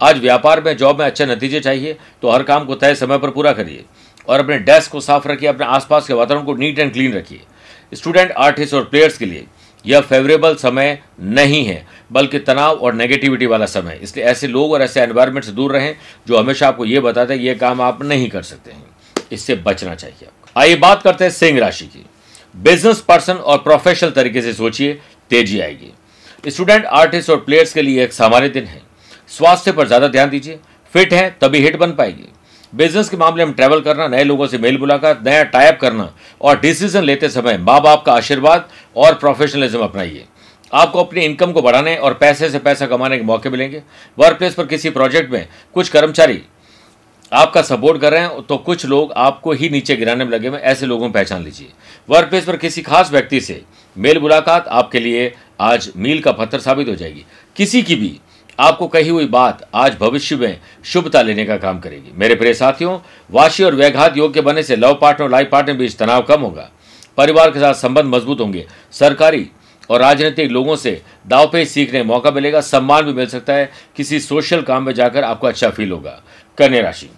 आज 0.00 0.18
व्यापार 0.18 0.62
में 0.62 0.76
जॉब 0.76 0.98
में 0.98 1.06
अच्छे 1.06 1.26
नतीजे 1.26 1.60
चाहिए 1.60 1.96
तो 2.22 2.30
हर 2.30 2.42
काम 2.42 2.64
को 2.64 2.74
तय 2.76 2.94
समय 2.94 3.18
पर 3.18 3.30
पूरा 3.30 3.52
करिए 3.52 3.84
और 4.28 4.40
अपने 4.40 4.58
डेस्क 4.60 4.92
को 4.92 5.00
साफ़ 5.00 5.28
रखिए, 5.28 5.48
अपने 5.48 5.66
आसपास 5.66 6.06
के 6.06 6.14
वातावरण 6.14 6.44
को 6.44 6.54
नीट 6.54 6.78
एंड 6.78 6.92
क्लीन 6.92 7.14
रखिए। 7.14 7.40
स्टूडेंट, 7.92 8.32
आर्टिस्ट 8.32 8.74
और 8.74 8.84
प्लेयर्स 8.84 9.18
के 9.18 9.26
लिए 9.26 9.46
यह 9.84 10.00
फेवरेबल 10.00 10.54
समय 10.56 10.98
नहीं 11.20 11.64
है, 11.64 11.84
बल्कि 12.12 12.38
तनाव 12.38 12.76
और 12.76 12.94
नेगेटिविटी 12.94 13.46
वाला 13.46 13.66
समय 13.66 13.98
इसलिए 14.02 14.24
ऐसे 14.26 14.46
लोग 14.46 14.72
और 14.72 14.82
ऐसे 14.82 15.00
एनवायरमेंट 15.00 15.44
से 15.44 15.52
दूर 15.52 15.72
रहें 15.72 15.94
जो 16.28 16.38
हमेशा 16.38 16.68
आपको 16.68 16.84
ये 16.84 17.00
बताते 17.00 17.34
हैं 17.34 17.40
ये 17.40 17.54
काम 17.54 17.80
आप 17.80 18.02
नहीं 18.02 18.28
कर 18.30 18.42
सकते 18.42 18.70
हैं। 18.70 18.84
इससे 19.32 19.54
बचना 19.56 19.94
चाहिए 19.94 20.26
आपको। 20.26 20.60
आइए 20.60 20.76
बात 20.76 21.02
करते 21.02 21.24
हैं 21.24 21.30
सिंह 21.30 21.58
राशि 21.60 21.84
की। 21.86 22.04
बिज़नेस 22.54 23.00
पर्सन 23.00 23.34
और 23.34 23.58
प्रोफेशनल 23.58 24.10
तरीके 24.10 24.42
से 24.42 24.52
सोचिए, 24.52 24.98
तेज़ी 25.30 25.60
आएगी। 25.60 25.92
स्टूडेंट 26.44 26.84
आर्टिस्ट 26.84 27.30
और 27.30 27.36
प्लेयर्स 27.36 27.72
के 27.72 27.82
लिए 27.82 28.04
एक 28.04 28.12
सामान्य 28.12 28.48
दिन 28.48 28.64
है। 28.64 28.80
स्वास्थ्य 29.30 29.72
पर 29.72 29.86
ज़्यादा 29.86 30.08
ध्यान 30.08 30.30
दीजिए। 30.30 30.58
फिट 30.92 31.12
है, 31.12 31.36
तभी 31.40 31.58
हिट 31.58 31.76
बन 31.76 31.92
पाएगी। 31.92 32.28
बिज़नेस 32.72 33.08
के 33.08 33.16
मामले 33.16 33.44
में 33.44 33.54
ट्रैवल 33.54 33.80
करना, 33.80 34.08
नए 34.08 34.24
लोगों 34.24 34.46
से 34.46 34.58
मेल 34.58 34.78
मुलाकात 34.78 35.22
नया 35.26 35.44
टाइप 35.44 35.78
करना 35.80 36.12
और 36.40 36.60
डिसीज़न 36.60 37.02
लेते 37.02 37.28
समय 37.28 37.58
माँ 37.58 37.80
बाप 37.82 38.02
का 38.06 38.12
आशीर्वाद 38.12 38.68
और 38.96 39.14
प्रोफेशनलिज्म 39.14 39.78
अपनाइए। 39.78 40.24
आपको 40.72 41.04
अपनी 41.04 41.20
इनकम 41.20 41.52
को 41.52 41.62
बढ़ाने 41.62 41.96
और 41.96 42.14
पैसे 42.14 42.48
से 42.50 42.58
पैसा 42.58 42.86
कमाने 42.86 43.18
के 43.18 43.24
मौके 43.24 43.50
मिलेंगे। 43.50 43.82
वर्क 44.18 44.38
प्लेस 44.38 44.54
पर 44.54 44.66
किसी 44.66 44.90
प्रोजेक्ट 44.90 45.32
में 45.32 45.46
कुछ 45.74 45.88
कर्मचारी 45.88 46.40
आपका 47.32 47.62
सपोर्ट 47.62 48.00
कर 48.00 48.12
रहे 48.12 48.20
हैं 48.20 48.42
तो 48.42 48.56
कुछ 48.58 48.84
लोग 48.86 49.12
आपको 49.16 49.52
ही 49.52 49.68
नीचे 49.70 49.96
गिराने 49.96 50.24
में 50.24 50.32
लगे 50.32 50.48
हुए 50.48 50.58
ऐसे 50.60 50.86
लोगों 50.86 51.06
को 51.06 51.12
पहचान 51.12 51.42
लीजिए। 51.44 51.68
वर्क 52.08 52.28
प्लेस 52.28 52.44
पर 52.44 52.56
किसी 52.56 52.82
खास 52.82 53.10
व्यक्ति 53.12 53.40
से 53.40 53.60
मेल 53.96 54.18
मुलाकात 54.18 54.68
आपके 54.68 55.00
लिए 55.00 55.32
आज 55.60 55.90
मील 55.96 56.20
का 56.22 56.32
पत्थर 56.32 56.60
साबित 56.60 56.88
हो 56.88 56.94
जाएगी। 56.94 57.24
किसी 57.56 57.82
की 57.82 57.94
भी 57.94 58.18
आपको 58.58 58.86
कही 58.88 59.08
हुई 59.08 59.26
बात 59.26 59.68
आज 59.74 59.96
भविष्य 59.96 60.36
में 60.36 60.60
शुभता 60.84 61.22
लेने 61.22 61.44
का 61.44 61.56
काम 61.56 61.78
करेगी। 61.80 62.10
मेरे 62.14 62.34
प्रिय 62.34 62.54
साथियों, 62.54 62.98
वाशी 63.30 63.64
और 63.64 63.74
व्याघात 63.74 64.16
योग 64.16 64.32
के 64.34 64.40
बने 64.40 64.62
से 64.62 64.76
लव 64.76 64.94
पार्टनर 64.94 65.24
और 65.24 65.30
लाइफ 65.30 65.48
पार्टनर 65.52 65.76
बीच 65.76 65.96
तनाव 65.96 66.22
कम 66.22 66.40
होगा। 66.40 66.68
परिवार 67.16 67.50
के 67.50 67.60
साथ 67.60 67.74
संबंध 67.74 68.04
मज़बूत 68.04 68.40
होंगे। 68.40 68.66
सरकारी 68.92 69.48
और 69.90 70.00
राजनीतिक 70.00 70.50
लोगों 70.50 70.76
से 70.76 71.02
दाव 71.26 71.50
पे 71.52 71.64
सीखने 71.64 72.02
मौका 72.02 72.30
मिलेगा। 72.30 72.60
सम्मान 72.60 73.04
भी 73.04 73.12
मिल 73.12 73.26
सकता 73.26 73.52
है। 73.52 73.70
किसी 73.96 74.20
सोशल 74.20 74.62
काम 74.62 74.82
में 74.82 74.92
जाकर 74.92 75.24
आपको 75.24 75.46
अच्छा 75.46 75.70
फील 75.70 75.92
होगा। 75.92 76.22
कन्या 76.58 76.82
राशि। 76.82 77.10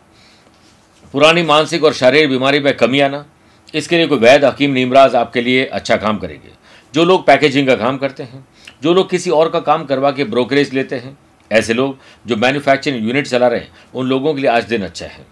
पुरानी 1.12 1.42
मानसिक 1.42 1.84
और 1.84 1.92
शारीरिक 1.92 2.30
बीमारी 2.30 2.60
में 2.60 2.76
कमी 2.76 3.00
आना। 3.00 3.24
इसके 3.74 3.96
लिए 3.96 4.06
कोई 4.06 4.18
वैध 4.18 4.44
हकीम 4.44 4.70
नीमराज 4.70 5.14
आपके 5.14 5.42
लिए 5.42 5.64
अच्छा 5.64 5.96
काम 5.96 6.18
करेंगे। 6.18 6.52
जो 6.94 7.04
लोग 7.04 7.26
पैकेजिंग 7.26 7.66
का 7.66 7.74
काम 7.74 7.98
करते 7.98 8.22
हैं, 8.22 8.44
जो 8.82 8.94
लोग 8.94 9.10
किसी 9.10 9.30
और 9.30 9.50
का 9.50 9.60
काम 9.60 9.84
करवा 9.84 10.10
के 10.10 10.24
ब्रोकरेज 10.24 10.72
लेते 10.74 10.96
हैं 10.96 11.18
ऐसे 11.50 11.74
लोग 11.74 11.96
जो 12.26 12.36
मैन्युफैक्चरिंग 12.36 13.06
यूनिट 13.06 13.26
चला 13.26 13.48
रहे 13.48 13.60
हैं, 13.60 13.70
उन 13.94 14.06
लोगों 14.06 14.34
के 14.34 14.40
लिए 14.40 14.50
आज 14.50 14.64
दिन 14.64 14.82
अच्छा 14.82 15.06
है। 15.06 15.26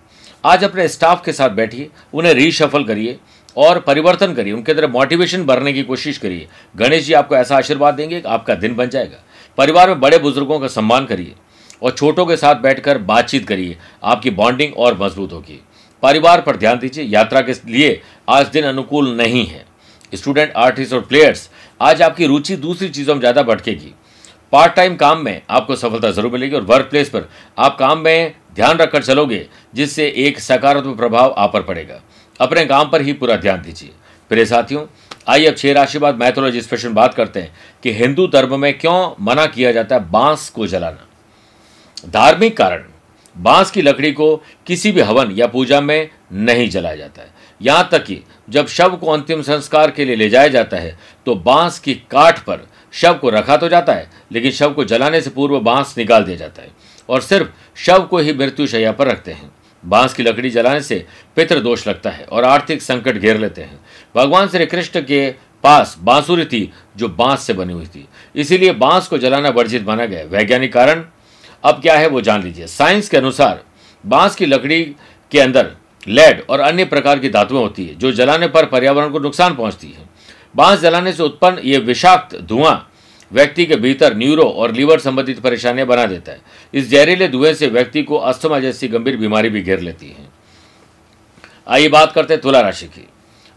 आज 0.44 0.64
अपने 0.64 0.88
स्टाफ 0.88 1.24
के 1.24 1.32
साथ 1.32 1.50
बैठिए, 1.50 1.88
उन्हें 2.14 2.32
रीशफल 2.34 2.84
करिए 2.84 3.18
और 3.56 3.78
परिवर्तन 3.80 4.34
करिए, 4.34 4.52
उनके 4.52 4.72
अंदर 4.72 4.86
मोटिवेशन 4.88 5.44
भरने 5.46 5.72
की 5.72 5.82
कोशिश 5.82 6.18
करिए। 6.18 6.46
गणेश 6.76 7.04
जी 7.04 7.12
आपको 7.12 7.36
ऐसा 7.36 7.56
आशीर्वाद 7.56 7.94
देंगे 7.94 8.20
कि 8.20 8.28
आपका 8.28 8.54
दिन 8.54 8.74
बन 8.76 8.88
जाएगा। 8.88 9.22
परिवार 9.58 9.88
में 9.88 10.00
बड़े 10.00 10.18
बुज़ुर्गों 10.18 10.58
का 10.60 10.68
सम्मान 10.68 11.06
करिए 11.06 11.34
और 11.82 11.90
छोटों 11.90 12.26
के 12.26 12.36
साथ 12.36 12.54
बैठकर 12.54 12.98
बातचीत 13.00 13.46
करिए, 13.48 13.76
आपकी 14.04 14.30
बॉन्डिंग 14.32 14.76
और 14.76 14.98
मज़बूत 15.00 15.32
होगी। 15.32 15.60
परिवार 16.02 16.40
पर 16.40 16.56
ध्यान 16.56 16.78
दीजिए, 16.78 17.04
यात्रा 17.04 17.40
के 17.40 17.52
लिए 17.66 18.00
आज 18.28 18.46
दिन 18.46 18.64
अनुकूल 18.64 19.08
नहीं 19.16 19.46
है। 19.46 19.64
स्टूडेंट 20.14 20.52
आर्टिस्ट 20.56 20.92
और 20.92 21.00
प्लेयर्स 21.00 21.48
आज 21.80 22.02
आपकी 22.02 22.26
रुचि 22.26 22.56
दूसरी 22.56 22.88
चीज़ों 22.88 23.14
में 23.14 23.20
ज़्यादा 23.20 23.42
भटकेगी। 23.42 23.92
पार्ट 24.52 24.74
टाइम 24.74 24.94
काम 24.96 25.18
में 25.18 25.40
आपको 25.50 25.76
सफलता 25.76 26.10
ज़रूर 26.10 26.32
मिलेगी 26.32 26.56
और 26.56 26.62
वर्क 26.64 26.86
प्लेस 26.90 27.08
पर 27.08 27.28
आप 27.58 27.76
काम 27.78 27.98
में 27.98 28.34
ध्यान 28.54 28.76
रखकर 28.76 29.02
चलोगे, 29.02 29.46
जिससे 29.74 30.06
एक 30.18 30.38
सकारात्मक 30.40 30.96
प्रभाव 30.96 31.34
आप 31.38 31.52
पर 31.52 31.62
पड़ेगा। 31.62 32.00
अपने 32.40 32.64
काम 32.66 32.90
पर 32.90 33.02
ही 33.02 33.12
पूरा 33.12 33.36
ध्यान 33.36 33.62
दीजिए। 33.62 33.90
प्रिय 34.30 34.46
साथियों, 34.46 34.84
आइए 35.28 35.46
अब 35.46 35.54
छह 35.54 35.72
राशि 35.72 35.98
बाद 35.98 36.18
मैथोलॉजी 36.18 36.60
स्पेशल 36.62 36.92
बात 36.92 37.14
करते 37.14 37.40
हैं 37.40 37.54
कि 37.82 37.92
हिंदू 37.94 38.26
धर्म 38.26 38.58
में 38.60 38.78
क्यों 38.78 39.24
मना 39.24 39.46
किया 39.46 39.72
जाता 39.72 39.96
है 39.96 40.10
बाँस 40.10 40.48
को 40.50 40.66
जलाना। 40.66 42.08
धार्मिक 42.08 42.56
कारण, 42.56 42.84
बाँस 43.36 43.70
की 43.70 43.82
लकड़ी 43.82 44.12
को 44.12 44.34
किसी 44.66 44.92
भी 44.92 45.00
हवन 45.00 45.30
या 45.30 45.46
पूजा 45.46 45.80
में 45.80 46.08
नहीं 46.32 46.68
जलाया 46.70 46.96
जाता 46.96 47.22
है। 47.22 47.30
यहाँ 47.60 47.88
तक 47.92 48.04
कि 48.04 48.20
जब 48.48 48.66
शव 48.68 48.96
को 48.96 49.10
अंतिम 49.12 49.42
संस्कार 49.42 49.90
के 49.90 50.04
लिए 50.04 50.16
ले 50.16 50.28
जाया 50.30 50.48
जाता 50.48 50.76
है 50.76 50.96
तो 51.26 51.34
बाँस 51.36 51.78
की 51.78 51.94
काठ 52.10 52.38
पर 52.40 52.66
शव 52.92 53.14
को 53.14 53.30
रखा 53.30 53.56
तो 53.56 53.68
जाता 53.68 53.92
है, 53.92 54.10
लेकिन 54.32 54.50
शव 54.50 54.72
को 54.72 54.84
जलाने 54.84 55.20
से 55.20 55.30
पूर्व 55.30 55.60
बाँस 55.60 55.94
निकाल 55.98 56.24
दिया 56.24 56.36
जाता 56.36 56.62
है 56.62 56.70
और 57.08 57.20
सिर्फ़ 57.20 57.48
शव 57.76 58.02
को 58.02 58.18
ही 58.18 58.32
मृत्यु 58.32 58.66
शैया 58.66 58.92
पर 58.92 59.08
रखते 59.08 59.32
हैं। 59.32 59.50
बाँस 59.84 60.14
की 60.14 60.22
लकड़ी 60.22 60.50
जलाने 60.50 60.80
से 60.80 61.04
पितृ 61.36 61.60
दोष 61.60 61.86
लगता 61.88 62.10
है 62.10 62.24
और 62.24 62.44
आर्थिक 62.44 62.82
संकट 62.82 63.16
घेर 63.16 63.38
लेते 63.38 63.62
हैं। 63.62 63.78
भगवान 64.16 64.48
श्री 64.48 64.66
कृष्ण 64.66 65.00
के 65.00 65.30
पास 65.64 65.96
बांसुरी 66.00 66.44
थी, 66.44 66.72
जो 66.96 67.08
बाँस 67.08 67.42
से 67.42 67.52
बनी 67.52 67.72
हुई 67.72 67.86
थी। 67.86 68.06
इसीलिए 68.36 68.72
बाँस 68.72 69.08
को 69.08 69.18
जलाना 69.18 69.48
वर्जित 69.48 69.86
माना 69.86 70.04
गया। 70.04 70.24
वैज्ञानिक 70.24 70.72
कारण? 70.72 71.04
अब 71.64 71.80
क्या 71.82 71.98
है 71.98 72.08
वो 72.08 72.20
जान 72.20 72.42
लीजिए। 72.42 72.66
साइंस 72.66 73.08
के 73.08 73.16
अनुसार 73.16 73.62
बाँस 74.04 74.36
की 74.36 74.46
लकड़ी 74.46 74.82
के 75.32 75.40
अंदर 75.40 75.70
लेड 76.06 76.44
और 76.50 76.60
अन्य 76.60 76.84
प्रकार 76.84 77.18
की 77.18 77.28
धातुएँ 77.28 77.60
होती 77.60 77.86
है, 77.86 77.94
जो 77.94 78.12
जलाने 78.12 78.48
पर 78.48 78.66
पर्यावरण 78.66 79.10
को 79.10 79.18
नुकसान 79.18 79.54
पहुँचती 79.54 79.86
है। 79.88 80.08
बाँस 80.56 80.80
जलाने 80.80 81.12
से 81.12 81.22
उत्पन्न 81.22 81.58
ये 81.58 81.78
विषाक्त 81.78 82.36
धुआँ 82.36 82.90
व्यक्ति 83.32 83.66
के 83.66 83.76
भीतर 83.76 84.16
न्यूरो 84.16 84.42
और 84.42 84.72
लीवर 84.72 84.98
संबंधित 84.98 85.40
परेशानियाँ 85.40 85.86
बना 85.86 86.06
देता 86.06 86.32
है। 86.32 86.40
इस 86.74 86.90
जहरीले 86.90 87.28
धुएँ 87.28 87.54
से 87.54 87.66
व्यक्ति 87.66 88.02
को 88.02 88.16
अस्थमा 88.16 88.60
जैसी 88.60 88.88
गंभीर 88.88 89.16
बीमारी 89.16 89.48
भी 89.48 89.62
घेर 89.62 89.80
लेती 89.80 90.06
है। 90.06 90.28
आइए 91.68 91.88
बात 91.88 92.12
करते 92.12 92.34
हैं 92.34 92.40
तुला 92.40 92.60
राशि 92.60 92.86
की। 92.86 93.08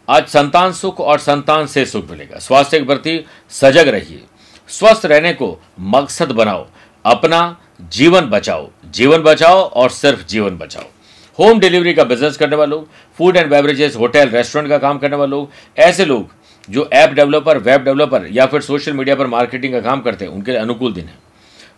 आज 0.09 0.27
संतान 0.27 0.73
सुख 0.73 0.99
और 0.99 1.19
संतान 1.19 1.67
से 1.67 1.85
सुख 1.85 2.09
मिलेगा। 2.09 2.39
स्वास्थ्य 2.39 2.79
के 2.79 2.85
प्रति 2.85 3.25
सजग 3.49 3.87
रहिए। 3.87 4.23
स्वस्थ 4.67 5.05
रहने 5.05 5.33
को 5.33 5.59
मकसद 5.79 6.31
बनाओ। 6.31 6.67
अपना 7.05 7.57
जीवन 7.81 8.21
बचाओ। 8.21 8.69
जीवन 8.85 9.17
बचाओ 9.17 9.61
और 9.69 9.89
सिर्फ़ 9.89 10.25
जीवन 10.25 10.57
बचाओ। 10.57 10.83
होम 11.39 11.59
डिलीवरी 11.59 11.93
का 11.93 12.03
बिज़नेस 12.03 12.37
करने 12.37 12.55
वाले 12.55 12.69
लोग, 12.69 12.89
food 13.17 13.37
and 13.37 13.49
beverages, 13.49 13.95
hotel, 13.95 14.29
restaurant 14.29 14.69
का 14.69 14.77
काम 14.77 14.97
करने 14.97 15.15
वाले 15.15 15.29
लोग, 15.29 15.51
ऐसे 15.77 16.05
लोग 16.05 16.29
जो 16.69 16.89
ऐप 16.93 17.09
डेवलपर, 17.09 17.57
वेब 17.57 17.83
डेवलपर 17.83 18.27
या 18.31 18.45
फिर 18.45 18.61
सोशल 18.61 18.93
मीडिया 18.93 19.15
पर 19.15 19.27
मार्केटिंग 19.27 19.73
का 19.73 19.79
काम 19.81 20.01
करते 20.01 20.25
हैं, 20.25 20.31
उनके 20.31 20.51
लिए 20.51 20.59
अनुकूल 20.59 20.93
दिन 20.93 21.05
है। 21.05 21.17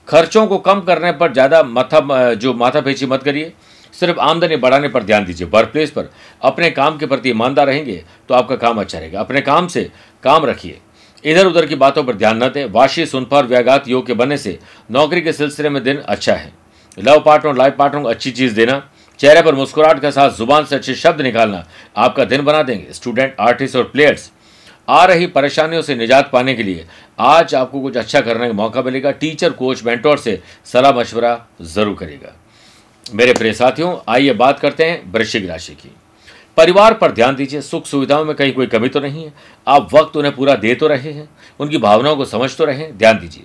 खर्चों 0.07 0.45
को 0.47 0.57
कम 0.59 0.81
करने 0.81 1.11
पर 1.11 1.33
ज़्यादा 1.33 1.61
माथा, 1.63 2.33
जो 2.33 2.53
माथा 2.53 2.81
पेची 2.81 3.05
मत 3.05 3.23
करिए। 3.23 3.53
सिर्फ़ 3.93 4.19
आमदनी 4.21 4.55
बढ़ाने 4.55 4.87
पर 4.87 5.03
ध्यान 5.03 5.25
दीजिए। 5.25 5.47
वर्क 5.47 5.69
प्लेस 5.71 5.91
पर 5.91 6.09
अपने 6.41 6.69
काम 6.71 6.97
के 6.97 7.05
प्रति 7.05 7.29
ईमानदार 7.29 7.67
रहेंगे 7.67 8.03
तो 8.29 8.33
आपका 8.33 8.55
काम 8.55 8.79
अच्छा 8.81 8.99
रहेगा। 8.99 9.19
अपने 9.19 9.41
काम 9.41 9.67
से 9.67 9.89
काम 10.23 10.45
रखिए। 10.45 10.79
इधर 11.23 11.45
उधर 11.45 11.65
की 11.65 11.75
बातों 11.75 12.03
पर 12.03 12.15
ध्यान 12.15 12.43
न 12.43 12.47
दें। 12.49 12.65
वाशी 12.71 13.05
सुनफा 13.05 13.37
और 13.37 13.47
व्याघात 13.47 13.87
योग 13.87 14.05
के 14.07 14.13
बनने 14.13 14.37
से 14.37 14.57
नौकरी 14.91 15.21
के 15.21 15.33
सिलसिले 15.33 15.69
में 15.69 15.83
दिन 15.83 15.97
अच्छा 15.97 16.33
है। 16.33 16.51
लव 16.97 17.21
पार्टनर, 17.25 17.55
लाइफ 17.55 17.75
पार्टनर 17.77 18.01
को 18.01 18.07
अच्छी 18.07 18.31
चीज़ 18.31 18.55
देना, 18.55 18.81
चेहरे 19.19 19.41
पर 19.41 19.55
मुस्कुराहट 19.55 20.01
के 20.01 20.11
साथ 20.11 20.29
ज़ुबान 20.31 20.65
से 20.65 20.75
अच्छे 20.75 20.93
शब्द 20.95 21.21
निकालना 21.21 21.63
आपका 21.97 22.25
दिन 22.25 22.41
बना 22.43 22.63
देंगे। 22.63 22.93
स्टूडेंट, 22.93 23.35
आर्टिस्ट 23.39 23.75
और 23.75 23.83
प्लेयर्स 23.83 24.31
आ 24.87 25.03
रही 25.05 25.27
परेशानियों 25.27 25.81
से 25.81 25.95
निजात 25.95 26.29
पाने 26.31 26.53
के 26.55 26.63
लिए 26.63 26.85
आज 27.19 27.53
आपको 27.55 27.81
कुछ 27.81 27.97
अच्छा 27.97 28.21
करने 28.21 28.47
का 28.47 28.53
मौका 28.53 28.81
मिलेगा। 28.81 29.11
टीचर, 29.11 29.51
कोच, 29.51 29.83
मेंटोर 29.83 30.17
से 30.17 30.41
सलाह 30.65 30.91
मशवरा 30.91 31.39
ज़रूर 31.63 31.95
करेगा 31.95 32.33
मेरे 33.05 33.33
प्रिय 33.33 33.53
साथियों, 33.53 33.97
आइए 34.07 34.33
बात 34.33 34.59
करते 34.59 34.85
हैं 34.85 35.11
वृश्चिक 35.11 35.49
राशि 35.49 35.73
की। 35.73 35.91
परिवार 36.57 36.93
पर 36.93 37.11
ध्यान 37.11 37.35
दीजिए, 37.35 37.61
सुख 37.61 37.85
सुविधाओं 37.85 38.25
में 38.25 38.35
कहीं 38.35 38.53
कोई 38.53 38.67
कमी 38.67 38.89
तो 38.89 38.99
नहीं 38.99 39.23
है। 39.25 39.33
आप 39.67 39.93
वक्त 39.93 40.17
उन्हें 40.17 40.35
पूरा 40.35 40.55
दे 40.55 40.75
तो 40.75 40.87
रहे 40.87 41.11
हैं, 41.11 41.27
उनकी 41.59 41.77
भावनाओं 41.77 42.15
को 42.15 42.25
समझ 42.25 42.55
तो 42.57 42.65
रहे 42.65 42.77
हैं, 42.77 42.97
ध्यान 42.97 43.19
दीजिए। 43.19 43.43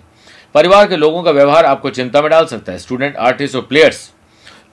परिवार 0.55 0.87
के 0.89 0.97
लोगों 0.97 1.23
का 1.23 1.31
व्यवहार 1.31 1.65
आपको 1.67 1.91
चिंता 1.91 2.23
में 2.23 2.31
डाल 2.31 2.47
सकता 2.47 2.73
है। 2.73 2.79
स्टूडेंट, 2.79 3.17
आर्टिस्ट 3.17 3.57
और 3.57 3.63
प्लेयर्स, 3.63 4.11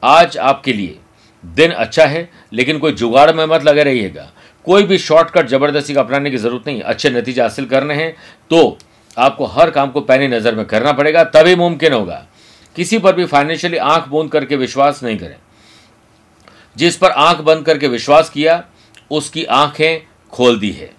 आज 0.04 0.38
आपके 0.38 0.74
लिए 0.74 0.98
दिन 1.44 1.72
अच्छा 1.72 2.06
है, 2.06 2.30
लेकिन 2.54 2.80
कोई 2.80 2.92
जुगाड़ 2.94 3.32
में 3.32 3.46
मत 3.46 3.64
लगे 3.64 3.84
रहिएगा। 3.84 4.32
कोई 4.66 4.84
भी 4.84 4.98
शॉर्टकट 5.00 5.48
ज़बरदस्ती 5.48 5.94
का 5.94 6.02
अपनाने 6.02 6.32
की 6.32 6.38
ज़रूरत 6.38 6.68
नहीं, 6.68 6.82
अच्छे 6.82 7.10
नतीजे 7.10 7.42
हासिल 7.42 7.66
करने 7.66 7.94
हैं 7.94 8.16
तो 8.52 8.78
आपको 9.18 9.46
हर 9.48 9.70
काम 9.72 9.92
को 9.92 10.02
पैनी 10.02 10.28
नज़र 10.28 10.56
में 10.56 10.66
करना 10.66 10.92
पड़ेगा, 10.92 11.24
तभी 11.26 11.56
मुमकिन 11.56 11.94
होगा। 11.94 12.26
किसी 12.76 12.98
पर 13.00 13.14
भी 13.16 13.26
फाइनेंशियली 13.26 13.78
आँख 13.78 14.08
बंद 14.10 14.32
करके 14.32 14.56
विश्वास 14.56 15.04
नहीं 15.04 15.18
करें। 15.18 15.36
जिस 16.76 16.98
पर 16.98 17.12
आँख 17.12 17.42
बंद 17.42 17.66
करके 17.66 17.88
विश्वास 17.88 18.30
किया, 18.30 18.64
उसकी 19.12 19.44
आँखें 19.46 20.02
खोल 20.34 20.60
दी 20.60 20.72
है। 20.72 20.90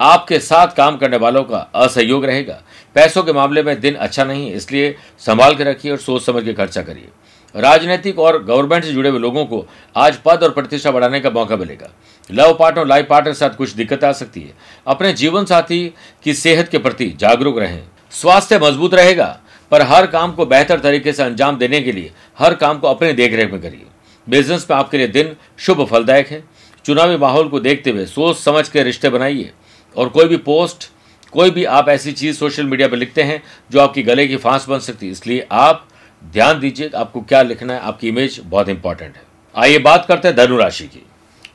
आपके 0.00 0.38
साथ 0.40 0.68
काम 0.68 0.96
करने 0.96 1.16
वालों 1.16 1.42
का 1.44 1.58
असहयोग 1.76 2.24
रहेगा। 2.24 2.60
पैसों 2.96 3.22
के 3.22 3.32
मामले 3.32 3.62
में 3.62 3.80
दिन 3.80 3.94
अच्छा 3.96 4.24
नहीं 4.24 4.48
है, 4.48 4.56
इसलिए 4.56 4.94
संभाल 5.20 5.54
के 5.54 5.64
रखिए 5.64 5.90
और 5.92 5.98
सोच 5.98 6.24
समझ 6.24 6.44
के 6.44 6.52
खर्चा 6.52 6.82
करिए। 6.82 7.08
राजनीतिक 7.54 8.18
और 8.18 8.42
गवर्नमेंट 8.44 8.84
से 8.84 8.92
जुड़े 8.92 9.10
हुए 9.10 9.18
लोगों 9.18 9.44
को 9.44 9.64
आज 9.96 10.16
पद 10.16 10.42
और 10.42 10.50
प्रतिष्ठा 10.50 10.90
बढ़ाने 10.90 11.20
का 11.20 11.30
मौका 11.30 11.56
मिलेगा। 11.56 11.90
लव 12.30 12.56
पार्टनर 12.58 12.86
लाइफ 12.86 13.06
पार्टनर 13.10 13.32
के 13.32 13.38
साथ 13.38 13.50
कुछ 13.50 13.70
दिक्कत 13.70 14.04
आ 14.04 14.12
सकती 14.12 14.40
है। 14.40 14.54
अपने 14.86 15.12
जीवन 15.12 15.44
साथी 15.44 15.94
की 16.24 16.34
सेहत 16.34 16.68
के 16.68 16.78
प्रति 16.78 17.06
जागरूक 17.10 17.58
रहें। 17.58 17.82
स्वास्थ्य 18.10 18.58
मज़बूत 18.58 18.94
रहेगा, 18.94 19.38
पर 19.70 19.82
हर 19.82 20.06
काम 20.06 20.32
को 20.32 20.46
बेहतर 20.46 20.80
तरीके 20.80 21.12
से 21.12 21.22
अंजाम 21.22 21.58
देने 21.58 21.80
के 21.80 21.92
लिए 21.92 22.12
हर 22.38 22.54
काम 22.54 22.78
को 22.78 22.88
अपने 22.88 23.12
देखरेख 23.12 23.52
में 23.52 23.60
करिए। 23.62 23.86
बिज़नेस 24.26 24.66
में 24.70 24.76
आपके 24.78 24.98
लिए 24.98 25.08
दिन 25.08 25.34
शुभ 25.58 25.84
फलदायक 25.86 26.28
है। 26.28 26.42
चुनावी 26.84 27.16
माहौल 27.16 27.48
को 27.48 27.60
देखते 27.60 27.90
हुए 27.90 28.06
सोच 28.06 28.36
समझ 28.36 28.68
के 28.68 28.82
रिश्ते 28.82 29.08
बनाइए। 29.08 29.50
और 29.96 30.08
कोई 30.08 30.24
भी 30.24 30.36
पोस्ट 30.36 30.90
कोई 31.32 31.50
भी 31.50 31.64
आप 31.64 31.88
ऐसी 31.88 32.12
चीज़ 32.12 32.36
सोशल 32.36 32.66
मीडिया 32.66 32.88
पर 32.88 32.96
लिखते 32.96 33.22
हैं 33.22 33.42
जो 33.70 33.80
आपकी 33.80 34.02
गले 34.02 34.26
की 34.28 34.36
फांस 34.36 34.66
बन 34.68 34.78
सकती 34.78 35.06
है। 35.06 35.12
इसलिए 35.12 35.46
आप 35.52 35.86
ध्यान 36.22 36.60
दीजिए 36.60 36.90
आपको 36.96 37.20
क्या 37.20 37.42
लिखना 37.42 37.74
है, 37.74 37.80
आपकी 37.80 38.08
इमेज 38.08 38.40
बहुत 38.44 38.68
इंपॉर्टेंट 38.68 39.16
है। 39.16 39.22
आइए 39.54 39.78
बात 39.78 40.06
करते 40.06 40.28
हैं 40.28 40.36
धनुराशि 40.36 40.86
की। 40.86 41.02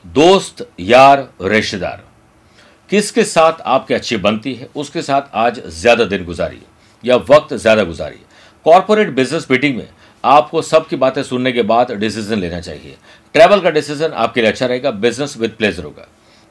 दोस्त, 0.06 0.66
यार, 0.80 1.28
रिश्तेदार। 1.42 2.02
किसके 2.90 3.24
साथ 3.24 3.60
आपकी 3.66 3.94
अच्छी 3.94 4.16
बनती 4.18 4.54
है, 4.54 4.68
उसके 4.76 5.02
साथ 5.02 5.34
आज 5.34 5.60
ज़्यादा 5.70 6.04
दिन 6.04 6.24
गुजारिए, 6.24 6.62
या 7.04 7.16
वक्त 7.16 7.54
ज़्यादा 7.54 7.84
गुजारिए। 7.84 8.20
कॉरपोरेट 8.66 9.10
बिज़नेस 9.10 9.46
मीटिंग 9.50 9.76
में 9.76 9.88
आपको 10.24 10.62
सबकी 10.62 10.96
बातें 10.96 11.22
सुनने 11.22 11.52
के 11.52 11.62
बाद 11.62 11.92
डिसीज़न 11.92 12.38
लेना 12.38 12.60
चाहिए। 12.60 12.96
ट्रैवल 13.34 13.60
का 13.60 13.70
डिसीज़न 13.70 14.12
आपके 14.14 14.40
लिए 14.40 14.50
अच्छा 14.50 14.66
रहेगा 14.66 14.90
बिज़नेस 14.90 15.36
विद 15.36 15.50
प्लेजर 15.50 15.84
होगा। 15.84 16.06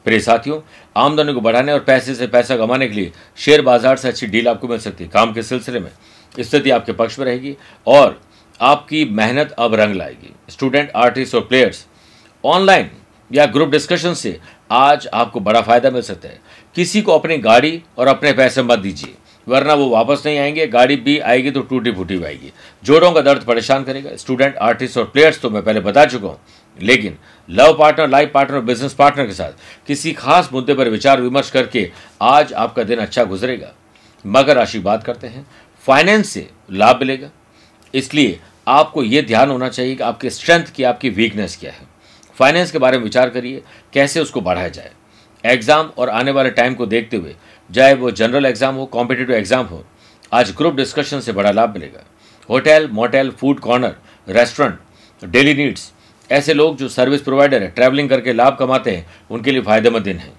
प्रिय 0.05 0.19
साथियों, 0.19 0.59
आमदनी 0.95 1.33
को 1.33 1.41
बढ़ाने 1.41 1.71
और 1.71 1.79
पैसे 1.79 2.15
से 2.15 2.27
पैसा 2.27 2.57
कमाने 2.57 2.87
के 2.87 2.95
लिए 2.95 3.11
शेयर 3.37 3.61
बाज़ार 3.61 3.97
से 3.97 4.07
अच्छी 4.07 4.27
डील 4.27 4.47
आपको 4.47 4.67
मिल 4.67 4.79
सकती 4.79 5.03
है, 5.03 5.09
काम 5.09 5.33
के 5.33 5.43
सिलसिले 5.43 5.79
में। 5.79 5.91
स्थिति 6.35 6.69
आपके 6.69 6.91
पक्ष 6.93 7.19
में 7.19 7.25
रहेगी 7.25 7.55
और 7.87 8.19
आपकी 8.59 9.05
मेहनत 9.07 9.51
अब 9.51 9.75
रंग 9.75 9.95
लाएगी। 9.95 10.33
स्टूडेंट 10.49 10.91
आर्टिस्ट 10.95 11.35
और 11.35 11.41
प्लेयर्स 11.41 11.85
ऑनलाइन 12.43 12.89
या 13.31 13.45
ग्रुप 13.45 13.69
डिस्कशन 13.69 14.13
से 14.13 14.39
आज 14.71 15.07
आपको 15.13 15.39
बड़ा 15.39 15.61
फ़ायदा 15.61 15.89
मिल 15.89 16.01
सकता 16.01 16.27
है। 16.27 16.39
किसी 16.75 17.01
को 17.01 17.11
अपनी 17.11 17.37
गाड़ी 17.39 17.81
और 17.97 18.07
अपने 18.07 18.31
पैसे 18.33 18.63
मत 18.63 18.79
दीजिए, 18.79 19.13
वरना 19.47 19.73
वो 19.73 19.87
वापस 19.89 20.23
नहीं 20.25 20.37
आएँगे, 20.39 20.67
गाड़ी 20.67 20.95
भी 20.97 21.17
आएगी 21.19 21.51
तो 21.51 21.61
टूटी 21.61 21.91
फूटी 21.91 22.23
आएगी। 22.23 22.51
जोड़ों 22.83 23.11
का 23.11 23.21
दर्द 23.21 23.43
परेशान 23.43 23.83
करेगा। 23.83 24.15
स्टूडेंट 24.15 24.55
आर्टिस्ट 24.57 24.97
और 24.97 25.05
प्लेयर्स 25.05 25.41
तो 25.41 25.49
मैं 25.49 25.63
पहले 25.63 25.79
बता 25.79 26.05
चुका 26.05 26.27
हूँ 26.27 26.39
लेकिन 26.79 27.17
love 27.49 27.77
partner, 27.79 28.07
life 28.07 28.31
partner 28.33 28.59
business 28.61 28.93
partner 28.93 29.25
के 29.27 29.33
साथ 29.33 29.85
किसी 29.87 30.13
खास 30.13 30.49
मुद्दे 30.53 30.73
पर 30.73 30.89
विचार 30.89 31.21
विमर्श 31.21 31.49
करके 31.51 31.89
आज 32.21 32.53
आपका 32.55 32.83
दिन 32.83 32.99
अच्छा 32.99 33.23
गुजरेगा। 33.23 33.71
मगर 34.25 34.55
राशि 34.55 34.79
बात 34.79 35.03
करते 35.03 35.27
हैं 35.27 35.45
फाइनेंस 35.85 36.29
से 36.29 36.49
लाभ 36.71 36.99
मिलेगा। 36.99 37.29
इसलिए 37.93 38.39
आपको 38.67 39.03
ये 39.03 39.21
ध्यान 39.21 39.49
होना 39.49 39.69
चाहिए 39.69 39.95
कि 39.95 40.03
आपकी 40.03 40.29
स्ट्रेंथ 40.29 40.65
की, 40.65 40.83
आपकी 40.83 41.09
वीकनेस 41.11 41.57
क्या 41.59 41.71
है। 41.71 41.87
फाइनेंस 42.37 42.71
के 42.71 42.77
बारे 42.77 42.97
में 42.97 43.03
विचार 43.03 43.29
करिए, 43.29 43.61
कैसे 43.93 44.19
उसको 44.19 44.41
बढ़ाया 44.41 44.67
जाए। 44.69 44.91
एग्ज़ाम 45.43 45.91
और 45.97 46.09
आने 46.09 46.31
वाले 46.31 46.49
टाइम 46.51 46.75
को 46.75 46.85
देखते 46.85 47.17
हुए, 47.17 47.35
चाहे 47.69 47.93
वो 47.93 48.11
जनरल 48.11 48.45
एग्ज़ाम 48.45 48.75
हो 48.75 48.85
कॉम्पिटेटिव 48.87 49.35
एग्ज़ाम 49.35 49.65
हो, 49.65 49.83
आज 50.31 50.53
ग्रुप 50.57 50.75
डिस्कशन 50.75 51.19
से 51.19 51.31
बड़ा 51.31 51.51
लाभ 51.51 51.73
मिलेगा। 51.73 52.03
Hotel 52.49 52.87
motel 52.91 53.31
food 53.31 53.59
corner 53.59 53.95
restaurant 54.27 54.79
daily 55.21 55.53
needs 55.55 55.91
ऐसे 56.33 56.53
लोग 56.53 56.77
जो 56.77 56.89
सर्विस 56.89 57.21
प्रोवाइडर 57.21 57.63
है 57.63 57.67
ट्रैवलिंग 57.67 58.09
करके 58.09 58.33
लाभ 58.33 58.57
कमाते 58.59 58.91
हैं, 58.91 59.05
उनके 59.31 59.51
लिए 59.51 59.61
फ़ायदेमंद 59.61 60.03
दिन 60.03 60.17
है। 60.17 60.31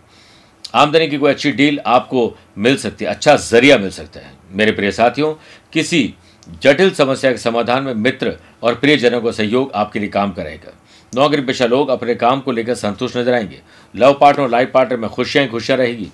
आमदनी 0.75 1.07
की 1.09 1.19
कोई 1.19 1.31
अच्छी 1.31 1.53
डील 1.53 1.81
आपको 1.87 2.37
मिल 2.59 2.77
सकती 2.77 3.05
है 3.05 3.11
अच्छा 3.11 3.37
ज़रिया 3.37 3.79
मिल 3.79 3.91
सकता 3.91 4.21
है। 4.21 4.33
मेरे 4.53 4.73
प्रिय 4.73 4.91
साथियों, 4.91 5.35
किसी 5.73 6.15
जटिल 6.63 6.91
समस्या 6.91 7.31
के 7.33 7.39
समाधान 7.39 7.83
में 7.83 7.95
मित्र 7.95 8.37
और 8.63 8.75
प्रियजनों 8.75 9.21
का 9.21 9.31
सहयोग 9.31 9.73
आपके 9.75 9.99
लिए 9.99 10.09
काम 10.09 10.33
करेगा। 10.33 10.73
नौकरी 11.15 11.43
पेशा 11.43 11.67
लोग 11.67 11.89
अपने 11.89 12.15
काम 12.15 12.41
को 12.41 12.53
लेकर 12.53 12.75
संतुष्ट 12.75 13.17
नज़र 13.17 13.35
आएँगे। 13.35 13.61
लव 13.95 14.19
पार्टनर 14.21 14.49
लाइफ 14.49 14.71
पार्टनर 14.75 14.99
में 14.99 15.11
खुशियाँ 15.11 15.47
खुशियाँ 15.49 15.79
रहेगी। 15.79 16.09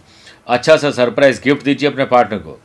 अच्छा 0.48 0.76
सा 0.76 0.90
सरप्राइज़ 0.90 1.40
गिफ्ट 1.42 1.64
दीजिए 1.64 1.88
अपने 1.88 2.04
पार्टनर 2.04 2.38
को। 2.38 2.60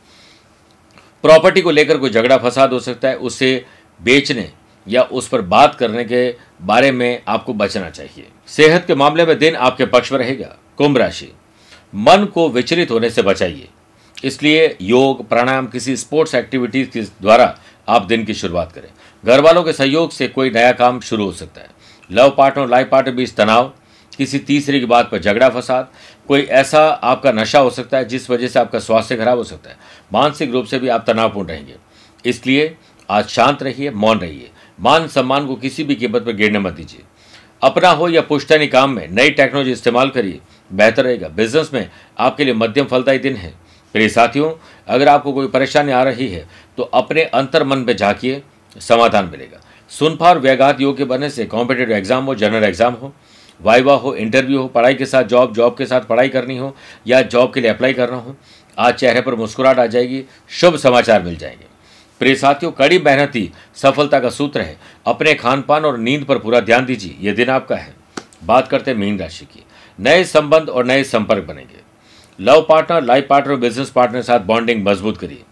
प्रॉपर्टी 1.24 1.60
को 1.60 1.70
लेकर 1.70 1.98
कोई 1.98 2.10
झगड़ा, 2.10 2.36
फसाद 2.36 2.72
हो 2.72 2.80
सकता 2.80 3.08
है, 3.08 3.16
उसे 3.16 3.64
बेचने 4.00 4.50
या 4.86 5.02
उस 5.02 5.28
पर 5.28 5.40
बात 5.40 5.74
करने 5.74 6.04
के 6.04 6.28
बारे 6.62 6.92
में 6.92 7.22
आपको 7.28 7.54
बचना 7.54 7.90
चाहिए। 7.90 8.28
सेहत 8.46 8.84
के 8.86 8.94
मामले 8.94 9.26
में 9.26 9.38
दिन 9.38 9.56
आपके 9.56 9.86
पक्ष 9.86 10.12
में 10.12 10.18
रहेगा। 10.18 10.56
कुंभ 10.76 10.98
राशि। 10.98 11.32
मन 11.94 12.24
को 12.24 12.48
विचलित 12.48 12.90
होने 12.90 13.10
से 13.10 13.22
बचाइए। 13.22 13.68
इसलिए 14.24 14.76
योग, 14.82 15.28
प्राणायाम, 15.28 15.66
किसी 15.66 15.96
स्पोर्ट्स 15.96 16.34
एक्टिविटीज़ 16.34 16.90
के 16.90 17.02
द्वारा 17.02 17.58
आप 17.88 18.02
दिन 18.02 18.24
की 18.24 18.34
शुरुआत 18.34 18.72
करें। 18.72 18.88
घर 19.24 19.40
वालों 19.40 19.64
के 19.64 19.72
सहयोग 19.72 20.10
से 20.10 20.28
कोई 20.28 20.50
नया 20.50 20.72
काम 20.72 21.00
शुरू 21.00 21.24
हो 21.24 21.32
सकता 21.32 21.60
है। 21.60 21.70
लव 22.12 22.34
पार्टनर 22.38 22.68
लाइफ 22.68 22.88
पार्टनर 22.88 23.14
बीच 23.14 23.34
तनाव, 23.34 23.72
किसी 24.18 24.38
तीसरे 24.38 24.80
की 24.80 24.86
बात 24.86 25.10
पर 25.10 25.18
झगड़ा, 25.18 25.48
फसाद, 25.48 25.88
कोई 26.28 26.40
ऐसा 26.40 26.88
आपका 26.88 27.32
नशा 27.32 27.58
हो 27.58 27.70
सकता 27.70 27.96
है 27.98 28.04
जिस 28.04 28.30
वजह 28.30 28.48
से 28.48 28.60
आपका 28.60 28.78
स्वास्थ्य 28.78 29.16
खराब 29.16 29.38
हो 29.38 29.44
सकता 29.44 29.70
है। 29.70 29.76
मानसिक 30.12 30.50
रूप 30.50 30.66
से 30.66 30.78
भी 30.78 30.88
आप 30.88 31.04
तनावपूर्ण 31.06 31.48
रहेंगे। 31.48 31.74
इसलिए 32.26 32.76
आज 33.10 33.28
शांत 33.28 33.62
रहिए, 33.62 33.90
मौन 33.90 34.18
रहिए। 34.18 34.50
मान 34.78 35.06
सम्मान 35.08 35.46
को 35.46 35.56
किसी 35.56 35.84
भी 35.84 35.94
कीमत 35.94 36.22
पर 36.22 36.32
गिरने 36.32 36.58
मत 36.58 36.72
दीजिए। 36.72 37.02
अपना 37.62 37.90
हो 37.90 38.08
या 38.08 38.20
पुश्तैनी 38.22 38.66
काम 38.68 38.90
में 38.90 39.06
नई 39.10 39.30
टेक्नोलॉजी 39.30 39.72
इस्तेमाल 39.72 40.10
करिए, 40.10 40.40
बेहतर 40.70 41.04
रहेगा। 41.04 41.28
बिज़नेस 41.28 41.70
में 41.74 41.88
आपके 42.18 42.44
लिए 42.44 42.54
मध्यम 42.54 42.86
फलदायी 42.86 43.18
दिन 43.18 43.36
है। 43.36 43.54
मेरे 43.94 44.08
साथियों, 44.08 44.52
अगर 44.88 45.08
आपको 45.08 45.32
कोई 45.32 45.46
परेशानी 45.48 45.92
आ 45.92 46.02
रही 46.02 46.28
है 46.28 46.46
तो 46.78 46.82
अपने 46.82 47.22
अंतर 47.22 47.64
मन 47.64 47.78
में 47.78 47.96
झांकिए, 47.96 48.42
समाधान 48.76 49.28
मिलेगा। 49.32 49.60
सुनफा 49.90 50.28
और 50.28 50.38
व्याघात 50.38 50.80
योग 50.80 50.96
के 50.96 51.04
बनने 51.04 51.30
से 51.30 51.44
कॉम्पिटेटिव 51.46 51.96
एग्ज़ाम 51.96 52.24
हो, 52.24 52.34
जनरल 52.34 52.64
एग्ज़ाम 52.64 52.94
हो, 52.94 53.12
वाइवा 53.60 53.94
हो, 53.94 54.14
इंटरव्यू 54.14 54.60
हो, 54.60 54.66
पढ़ाई 54.68 54.94
के 54.94 55.06
साथ 55.06 55.24
जॉब 55.24 55.54
जॉब 55.54 55.76
के 55.78 55.86
साथ 55.86 56.00
पढ़ाई 56.00 56.28
करनी 56.28 56.56
हो, 56.56 56.74
या 57.06 57.20
जॉब 57.24 57.52
के 57.54 57.60
लिए 57.60 57.70
अप्लाई 57.70 57.92
करना 57.92 58.16
हो, 58.16 58.36
आज 58.78 58.94
चेहरे 58.94 59.20
पर 59.20 59.34
मुस्कुराहट 59.34 59.78
आ 59.78 59.86
जाएगी, 59.86 60.22
शुभ 60.50 60.76
समाचार 60.76 61.22
मिल 61.22 61.36
जाएँगे। 61.36 61.74
प्रिय 62.20 62.34
साथियों, 62.34 62.70
कड़ी 62.72 62.98
मेहनत 62.98 63.32
ही 63.34 63.50
सफलता 63.74 64.20
का 64.20 64.30
सूत्र 64.30 64.60
है। 64.60 64.76
अपने 65.06 65.34
खान 65.34 65.62
पान 65.62 65.84
और 65.84 65.98
नींद 65.98 66.24
पर 66.24 66.38
पूरा 66.38 66.60
ध्यान 66.60 66.84
दीजिए 66.86 67.16
यह 67.20 67.34
दिन 67.34 67.48
आपका 67.48 67.76
है। 67.76 67.94
बात 68.44 68.68
करते 68.68 68.90
हैं 68.90 68.98
मीन 68.98 69.18
राशि 69.18 69.44
की। 69.44 69.64
नए 69.98 70.24
संबंध 70.24 70.68
और 70.68 70.84
नए 70.84 71.04
संपर्क 71.04 71.44
बनेंगे। 71.44 71.84
लव 72.38 72.66
पार्टनर, 72.68 73.02
लाइफ 73.02 73.26
पार्टनर 73.30 73.52
और 73.52 73.58
बिज़नेस 73.58 73.90
पार्टनर 73.90 74.16
के 74.16 74.22
साथ 74.22 74.40
बॉन्डिंग 74.40 74.84
मज़बूत 74.86 75.18
करिए। 75.18 75.42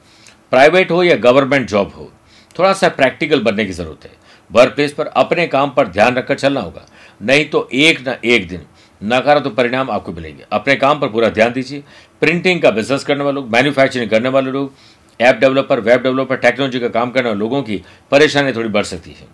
प्राइवेट 0.51 0.91
हो 0.91 1.03
या 1.03 1.17
गवर्नमेंट 1.17 1.69
जॉब 1.69 1.93
हो, 1.97 2.11
थोड़ा 2.59 2.73
सा 2.73 2.89
प्रैक्टिकल 2.89 3.41
बनने 3.41 3.65
की 3.65 3.73
ज़रूरत 3.73 4.05
है। 4.05 4.13
वर्क 4.51 4.75
प्लेस 4.75 4.93
पर 4.93 5.07
अपने 5.07 5.47
काम 5.47 5.71
पर 5.71 5.89
ध्यान 5.89 6.15
रखकर 6.15 6.35
चलना 6.35 6.61
होगा। 6.61 6.87
नहीं 7.23 7.45
तो 7.45 7.69
एक 7.73 8.09
न 8.09 8.17
एक 8.25 8.49
दिन 8.49 8.67
नकारात्मक 9.01 9.55
परिणाम 9.55 9.91
आपको 9.91 10.13
मिलेंगे। 10.13 10.45
अपने 10.53 10.75
काम 10.77 11.01
पर 11.01 11.09
पूरा 11.09 11.29
ध्यान 11.29 11.53
दीजिए। 11.53 11.83
प्रिंटिंग 12.23 12.61
का 12.63 12.71
बिज़नेस 12.71 13.05
करने 13.05 13.25
वाले 13.25 13.35
लोग, 13.35 13.51
मैन्युफैक्चरिंग 13.51 14.11
करने 14.11 14.29
वाले 14.29 14.51
लोग 14.51 14.73
app 15.21 15.37
developer, 15.37 15.81
web 15.81 16.03
developer, 16.03 16.37
technology 16.37 16.81
का 16.81 16.89
काम 16.89 17.11
करने 17.11 17.29
वाले 17.29 17.41
लोगों 17.41 17.63
की 17.63 17.83
परेशानी 18.13 18.53
थोड़ी 18.53 18.69
बढ़ 18.69 18.85
सकती 18.85 19.11
है। 19.11 19.27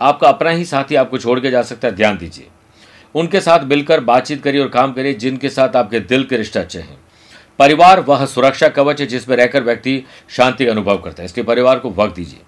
आपका 0.00 0.28
अपना 0.28 0.50
ही 0.50 0.64
साथी 0.64 0.94
आपको 0.94 1.18
छोड़ 1.18 1.38
के 1.40 1.50
जा 1.50 1.62
सकता 1.62 1.88
है, 1.88 1.94
ध्यान 1.94 2.18
दीजिए। 2.18 2.46
उनके 3.14 3.40
साथ 3.40 3.64
मिलकर 3.64 4.00
बातचीत 4.02 4.42
करिए 4.42 4.60
और 4.60 4.68
काम 4.68 4.92
करिए 4.92 5.14
जिनके 5.14 5.48
साथ 5.48 5.76
आपके 5.76 6.00
दिल 6.00 6.24
के 6.24 6.36
रिश्ते 6.36 6.58
अच्छे 6.58 6.78
हैं। 6.78 6.98
परिवार 7.58 8.00
वह 8.00 8.24
सुरक्षा 8.26 8.68
कवच 8.68 9.00
है 9.00 9.06
जिसमें 9.06 9.36
रहकर 9.36 9.62
व्यक्ति 9.62 10.02
शांति 10.28 10.64
का 10.64 10.72
अनुभव 10.72 10.98
करता 10.98 11.22
है। 11.22 11.26
इसलिए 11.26 11.44
परिवार 11.44 11.78
को 11.78 11.90
वक्त 11.92 12.14
दीजिए। 12.16 12.40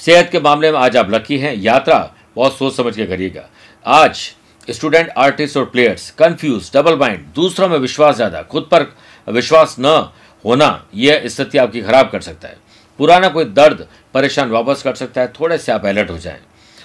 सेहत 0.00 0.28
के 0.32 0.40
मामले 0.40 0.70
में 0.72 0.78
आज 0.78 0.96
आप 0.96 1.10
लकी 1.10 1.38
हैं। 1.38 1.54
यात्रा 1.54 1.98
बहुत 2.36 2.56
सोच 2.58 2.76
समझ 2.76 2.94
के 2.96 3.06
करिएगा। 3.06 3.48
आज 3.84 4.30
स्टूडेंट 4.68 5.10
आर्टिस्ट 5.18 5.56
और 5.56 5.64
प्लेयर्स 5.64 6.10
कंफ्यूज 6.10 6.70
डबल 6.74 6.96
माइंड 6.98 7.26
दूसरों 7.34 7.68
में 7.68 7.78
विश्वास 7.78 8.16
ज़्यादा, 8.16 8.42
खुद 8.42 8.68
पर 8.72 8.86
विश्वास 9.28 9.76
न 9.78 10.10
होना 10.46 10.86
यह 10.94 11.22
स्थिति 11.26 11.58
आपकी 11.58 11.80
खराब 11.82 12.10
कर 12.10 12.20
सकता 12.20 12.48
है। 12.48 12.56
पुराना 12.98 13.28
कोई 13.28 13.44
दर्द 13.44 13.86
परेशान 14.14 14.50
वापस 14.50 14.82
कर 14.82 14.94
सकता 14.94 15.20
है, 15.20 15.28
थोड़े 15.40 15.58
से 15.58 15.72
आप 15.72 15.86
अलर्ट 15.86 16.10
हो 16.10 16.18
जाएँ। 16.18 16.40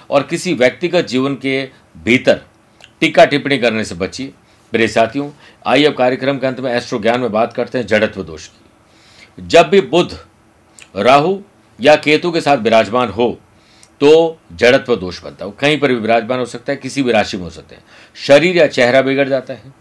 और 0.09 0.23
किसी 0.23 0.53
व्यक्तिगत 0.53 1.05
जीवन 1.05 1.35
के 1.35 1.63
भीतर 1.97 2.41
टीका 2.99 3.25
टिप्पणी 3.25 3.57
करने 3.57 3.83
से 3.83 3.95
बचिए। 3.95 4.33
मेरे 4.73 4.87
साथियों, 4.87 5.29
आइए 5.65 5.85
अब 5.85 5.93
कार्यक्रम 5.93 6.37
के 6.37 6.47
अंत 6.47 6.59
में 6.59 6.71
एस्ट्रो 6.73 6.99
ज्ञान 6.99 7.19
में 7.19 7.31
बात 7.31 7.53
करते 7.53 7.77
हैं 7.77 7.87
जड़त्व 7.87 8.23
दोष 8.23 8.47
की। 8.47 9.47
जब 9.47 9.69
भी 9.69 9.81
बुध, 9.81 10.17
राहु 10.95 11.39
या 11.79 11.95
केतु 11.95 12.31
के 12.31 12.41
साथ 12.41 12.57
विराजमान 12.57 13.09
हो 13.09 13.39
तो 14.01 14.39
जड़त्व 14.53 14.95
दोष 14.95 15.21
बनता 15.23 15.45
है। 15.45 15.51
कहीं 15.51 15.79
पर 15.79 15.87
भी 15.87 15.95
विराजमान 15.95 16.39
हो 16.39 16.45
सकता 16.45 16.71
है, 16.71 16.77
किसी 16.77 17.03
भी 17.03 17.11
राशि 17.11 17.37
में 17.37 17.43
हो 17.43 17.49
सकते 17.49 17.75
हैं। 17.75 17.83
शरीर 18.15 18.57
या 18.57 18.67
चेहरा 18.67 19.01
बिगड़ 19.01 19.27
जाता 19.29 19.53
है। 19.53 19.73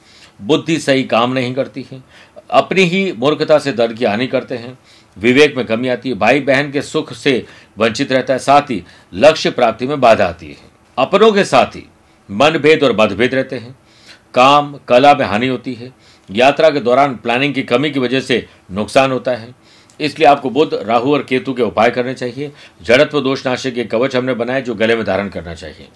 बुद्धि 0.43 0.79
सही 0.79 1.05
काम 1.05 1.33
नहीं 1.33 1.55
करती 1.55 1.87
है। 1.93 2.03
अपनी 2.51 2.83
ही 2.83 3.13
मूर्खता 3.13 3.59
से 3.59 3.73
दर्द 3.73 3.97
की 3.97 4.05
हानि 4.05 4.27
करते 4.27 4.55
हैं। 4.55 4.79
विवेक 5.19 5.57
में 5.57 5.67
कमी 5.67 5.89
आती 5.89 6.09
है। 6.09 6.15
भाई 6.15 6.41
बहन 6.41 6.71
के 6.71 6.83
सुख 6.83 7.13
से 7.13 7.47
वंचित 7.79 8.13
रहता 8.13 8.33
है। 8.33 8.39
साथ 8.39 8.63
ही 8.63 8.85
लक्ष्य 9.15 9.51
प्राप्ति 9.51 9.87
में 9.87 10.01
बाधा 10.01 10.27
आती 10.27 10.49
है। 10.49 10.57
अपनों 10.99 11.33
के 11.33 11.45
साथ 11.45 11.77
ही 11.77 11.89
मनभेद 12.31 12.83
और 12.83 12.97
मतभेद 12.97 13.35
रहते 13.35 13.57
हैं। 13.57 13.79
काम, 14.35 14.81
कला 14.89 15.15
में 15.15 15.27
हानि 15.27 15.47
होती 15.47 15.75
है। 15.75 15.93
यात्रा 16.31 16.71
के 16.71 16.81
दौरान 16.81 17.17
प्लानिंग 17.17 17.55
की 17.55 17.63
कमी 17.63 17.91
की 17.91 17.99
वजह 17.99 18.21
से 18.21 18.47
नुकसान 18.73 19.13
होता 19.13 19.31
है। 19.31 19.55
इसलिए 20.01 20.29
आपको 20.29 20.51
बुद्ध 20.51 20.75
राहु 20.75 21.13
और 21.13 21.23
केतु 21.23 21.55
के 21.55 21.63
उपाय 21.63 21.91
करने 21.91 22.15
चाहिए। 22.15 22.53
जड़त्व, 22.83 23.21
दोष, 23.21 23.47
नाशक 23.47 23.71
के 23.71 23.85
कवच 23.85 24.17
हमने 24.17 24.35
बनाए 24.35 24.63
जो 24.63 24.75
गले 24.75 24.97
में 24.97 25.05
धारण 25.05 25.29
करना 25.29 25.55
चाहिए। 25.55 25.89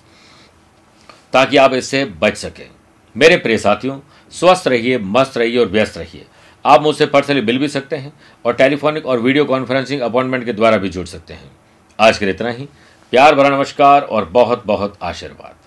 ताकि 1.33 1.57
आप 1.57 1.75
इससे 1.75 2.05
बच 2.05 2.37
सकें। 2.37 2.71
मेरे 3.17 3.37
प्रिय 3.37 3.59
साथियों, 3.59 4.01
स्वस्थ 4.31 4.69
रहिए, 4.69 4.99
मस्त 4.99 5.39
रहिए 5.39 5.59
और 5.59 5.67
व्यस्त 5.67 5.99
रहिए। 5.99 6.27
आप 6.67 6.83
मुझसे 6.83 7.07
पर्सनली 7.07 7.41
मिल 7.41 7.59
भी 7.59 7.69
सकते 7.69 7.97
हैं 7.97 8.13
और 8.45 8.55
टेलीफोनिक 8.55 9.07
और 9.07 9.21
वीडियो 9.21 9.45
कॉन्फ्रेंसिंग 9.45 10.01
अपॉइंटमेंट 10.01 10.45
के 10.45 10.53
द्वारा 10.53 10.77
भी 10.77 10.89
जुड़ 10.89 11.07
सकते 11.07 11.35
हैं। 11.35 11.51
आज 12.01 12.19
के 12.19 12.25
लिए 12.25 12.35
इतना 12.35 12.51
ही। 12.51 12.69
प्यार 13.13 13.35
भरा 13.35 13.49
नमस्कार 13.49 14.03
और 14.03 14.25
बहुत 14.25 14.63
बहुत 14.67 14.99
आशीर्वाद। 15.03 15.64